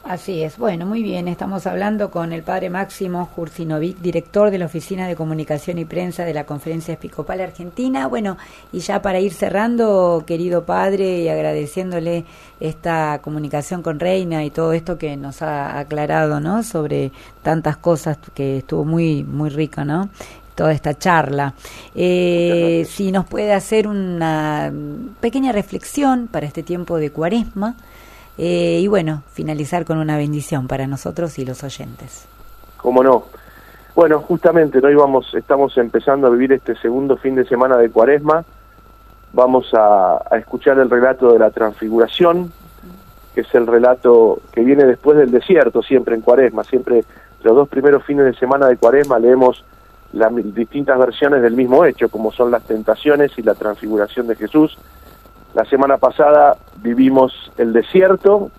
Así 0.05 0.43
es. 0.43 0.57
Bueno, 0.57 0.87
muy 0.87 1.03
bien. 1.03 1.29
Estamos 1.29 1.67
hablando 1.67 2.11
con 2.11 2.33
el 2.33 2.43
padre 2.43 2.71
Máximo 2.71 3.27
Jursinovic, 3.27 3.99
director 3.99 4.51
de 4.51 4.59
la 4.59 4.67
Oficina 4.67 5.09
de 5.09 5.17
Comunicación 5.17 5.79
y 5.79 5.85
Prensa 5.85 6.25
de 6.25 6.35
la 6.35 6.45
Conferencia 6.45 6.95
Episcopal 6.95 7.41
Argentina. 7.41 8.07
Bueno, 8.07 8.37
y 8.73 8.81
ya 8.81 9.03
para 9.03 9.21
ir 9.21 9.33
cerrando, 9.33 10.25
querido 10.27 10.65
padre, 10.65 11.21
y 11.21 11.29
agradeciéndole 11.29 12.25
esta 12.61 13.21
comunicación 13.23 13.83
con 13.83 13.99
Reina 13.99 14.45
y 14.45 14.51
todo 14.51 14.73
esto 14.73 14.97
que 14.99 15.17
nos 15.17 15.43
ha 15.43 15.79
aclarado, 15.79 16.41
¿no? 16.41 16.63
Sobre 16.63 17.13
tantas 17.43 17.77
cosas 17.77 18.19
que 18.35 18.59
estuvo 18.59 18.85
muy, 18.85 19.25
muy 19.25 19.51
rico, 19.51 19.85
¿no? 19.85 20.09
toda 20.55 20.73
esta 20.73 20.99
charla. 20.99 21.55
Eh, 21.95 22.85
si 22.91 23.13
nos 23.13 23.27
puede 23.27 23.53
hacer 23.53 23.87
una 23.87 24.73
pequeña 25.21 25.53
reflexión 25.53 26.27
para 26.27 26.47
este 26.47 26.65
tiempo 26.65 26.99
de 26.99 27.13
cuaresma, 27.13 27.77
eh, 28.39 28.79
y 28.81 28.87
bueno, 28.87 29.25
finalizar 29.33 29.85
con 29.85 29.99
una 29.99 30.17
bendición 30.17 30.69
para 30.69 30.87
nosotros 30.87 31.39
y 31.39 31.45
los 31.45 31.65
oyentes. 31.65 32.27
¿Cómo 32.77 33.03
no? 33.03 33.25
Bueno, 33.95 34.21
justamente 34.21 34.79
hoy 34.79 34.95
vamos, 34.95 35.35
estamos 35.35 35.77
empezando 35.77 36.29
a 36.29 36.31
vivir 36.31 36.53
este 36.53 36.77
segundo 36.77 37.17
fin 37.17 37.35
de 37.35 37.45
semana 37.45 37.77
de 37.77 37.91
Cuaresma. 37.91 38.45
Vamos 39.33 39.75
a, 39.75 40.23
a 40.31 40.39
escuchar 40.39 40.79
el 40.79 40.89
relato 40.89 41.33
de 41.33 41.41
la 41.41 41.51
transfiguración, 41.51 42.53
que 43.35 43.41
es 43.41 43.55
el 43.55 43.67
relato 43.67 44.41
que 44.53 44.63
viene 44.63 44.85
después 44.85 45.19
del 45.19 45.33
desierto, 45.33 45.83
siempre 45.83 46.15
en 46.15 46.21
Cuaresma. 46.21 46.63
Siempre 46.63 47.05
los 47.43 47.57
dos 47.57 47.69
primeros 47.69 48.05
fines 48.05 48.25
de 48.25 48.35
semana 48.35 48.69
de 48.69 48.77
Cuaresma 48.77 49.19
leemos 49.19 49.65
las 50.13 50.33
distintas 50.55 50.99
versiones 50.99 51.43
del 51.43 51.55
mismo 51.55 51.85
hecho, 51.85 52.09
como 52.09 52.33
son 52.33 52.51
las 52.51 52.63
tentaciones 52.63 53.33
y 53.37 53.43
la 53.43 53.55
transfiguración 53.55 54.27
de 54.27 54.37
Jesús. 54.37 54.79
La 55.55 55.65
semana 55.65 55.97
pasada 55.97 56.57
vivimos 56.77 57.53
el 57.57 57.73
desierto, 57.73 58.51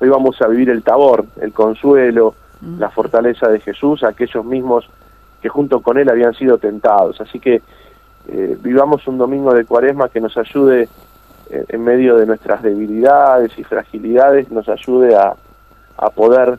hoy 0.00 0.08
vamos 0.08 0.40
a 0.42 0.48
vivir 0.48 0.70
el 0.70 0.82
tabor, 0.82 1.24
el 1.40 1.52
consuelo, 1.52 2.34
la 2.78 2.90
fortaleza 2.90 3.48
de 3.48 3.60
Jesús, 3.60 4.02
aquellos 4.02 4.44
mismos 4.44 4.88
que 5.40 5.48
junto 5.48 5.80
con 5.80 5.98
él 5.98 6.08
habían 6.08 6.34
sido 6.34 6.58
tentados. 6.58 7.20
Así 7.20 7.38
que 7.38 7.62
eh, 8.28 8.58
vivamos 8.60 9.06
un 9.06 9.18
domingo 9.18 9.52
de 9.52 9.64
cuaresma 9.64 10.08
que 10.08 10.20
nos 10.20 10.36
ayude 10.36 10.88
eh, 11.50 11.64
en 11.68 11.84
medio 11.84 12.16
de 12.16 12.26
nuestras 12.26 12.62
debilidades 12.62 13.56
y 13.58 13.64
fragilidades, 13.64 14.50
nos 14.50 14.68
ayude 14.68 15.14
a, 15.14 15.34
a 15.98 16.10
poder 16.10 16.58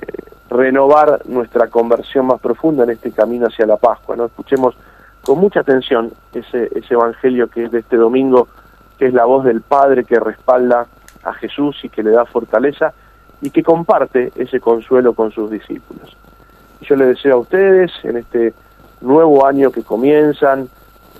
eh, 0.00 0.06
renovar 0.50 1.22
nuestra 1.26 1.68
conversión 1.68 2.26
más 2.26 2.40
profunda 2.40 2.84
en 2.84 2.90
este 2.90 3.10
camino 3.10 3.46
hacia 3.46 3.66
la 3.66 3.78
Pascua. 3.78 4.16
¿no? 4.16 4.26
Escuchemos 4.26 4.76
con 5.22 5.38
mucha 5.38 5.60
atención 5.60 6.12
ese, 6.32 6.68
ese 6.74 6.94
evangelio 6.94 7.48
que 7.48 7.64
es 7.64 7.70
de 7.70 7.80
este 7.80 7.96
domingo, 7.96 8.48
que 8.98 9.06
es 9.06 9.14
la 9.14 9.24
voz 9.24 9.44
del 9.44 9.60
Padre 9.60 10.04
que 10.04 10.18
respalda 10.18 10.86
a 11.22 11.32
Jesús 11.34 11.76
y 11.82 11.88
que 11.88 12.02
le 12.02 12.10
da 12.10 12.24
fortaleza 12.24 12.92
y 13.40 13.50
que 13.50 13.62
comparte 13.62 14.32
ese 14.36 14.60
consuelo 14.60 15.14
con 15.14 15.30
sus 15.30 15.50
discípulos. 15.50 16.16
Yo 16.80 16.96
les 16.96 17.08
deseo 17.08 17.36
a 17.36 17.40
ustedes 17.40 17.92
en 18.02 18.16
este 18.16 18.52
nuevo 19.00 19.46
año 19.46 19.70
que 19.70 19.82
comienzan 19.82 20.68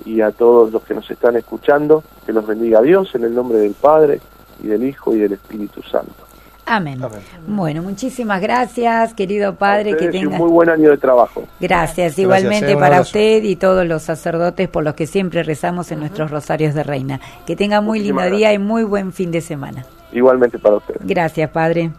y 0.05 0.21
a 0.21 0.31
todos 0.31 0.71
los 0.71 0.83
que 0.83 0.93
nos 0.93 1.09
están 1.09 1.35
escuchando, 1.35 2.03
que 2.25 2.33
los 2.33 2.45
bendiga 2.45 2.81
Dios 2.81 3.13
en 3.15 3.23
el 3.23 3.35
nombre 3.35 3.59
del 3.59 3.73
Padre 3.73 4.21
y 4.61 4.67
del 4.67 4.83
Hijo 4.83 5.13
y 5.13 5.19
del 5.19 5.33
Espíritu 5.33 5.81
Santo. 5.83 6.28
Amén. 6.69 7.03
Amén. 7.03 7.19
Bueno, 7.47 7.81
muchísimas 7.81 8.39
gracias, 8.41 9.13
querido 9.15 9.55
padre, 9.55 9.97
que 9.97 10.07
tenga 10.09 10.29
un 10.29 10.37
muy 10.37 10.49
buen 10.51 10.69
año 10.69 10.91
de 10.91 10.97
trabajo. 10.97 11.41
Gracias, 11.59 11.95
Gracias, 11.97 12.19
igualmente 12.19 12.71
eh, 12.71 12.75
para 12.75 12.97
abrazo. 12.97 13.01
usted 13.09 13.43
y 13.43 13.55
todos 13.55 13.87
los 13.87 14.03
sacerdotes 14.03 14.67
por 14.69 14.83
los 14.83 14.93
que 14.93 15.07
siempre 15.07 15.41
rezamos 15.43 15.91
en 15.91 15.99
nuestros 15.99 16.29
rosarios 16.29 16.75
de 16.75 16.83
reina. 16.83 17.19
Que 17.47 17.55
tenga 17.55 17.81
muy 17.81 17.99
lindo 17.99 18.29
día 18.29 18.53
y 18.53 18.59
muy 18.59 18.83
buen 18.83 19.11
fin 19.13 19.31
de 19.31 19.41
semana. 19.41 19.83
Igualmente 20.11 20.59
para 20.59 20.75
ustedes. 20.75 21.01
Gracias, 21.03 21.49
padre. 21.49 21.91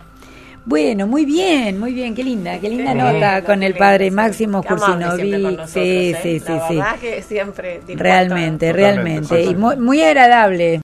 Bueno, 0.63 1.07
muy 1.07 1.25
bien, 1.25 1.81
muy 1.81 1.95
bien, 1.95 2.15
qué 2.15 2.23
linda, 2.23 2.59
qué 2.61 2.69
linda 2.69 2.93
nota 2.95 3.43
con 3.45 3.63
el 3.63 3.75
padre 3.75 4.05
sí. 4.05 4.11
Máximo 4.11 4.63
Cursinovic. 4.63 5.67
Sí, 5.67 5.81
¿eh? 6.13 6.19
sí, 6.23 6.39
sí, 6.39 6.53
La 6.53 6.69
sí. 6.69 6.77
verdad 6.77 6.97
que 7.01 7.23
siempre 7.23 7.73
dispuesto 7.77 8.01
a- 8.01 8.05
Realmente, 8.05 8.69
Totalmente, 8.71 8.73
realmente. 8.73 9.43
Y 9.45 9.55
muy, 9.55 9.77
muy 9.79 10.03
agradable. 10.03 10.79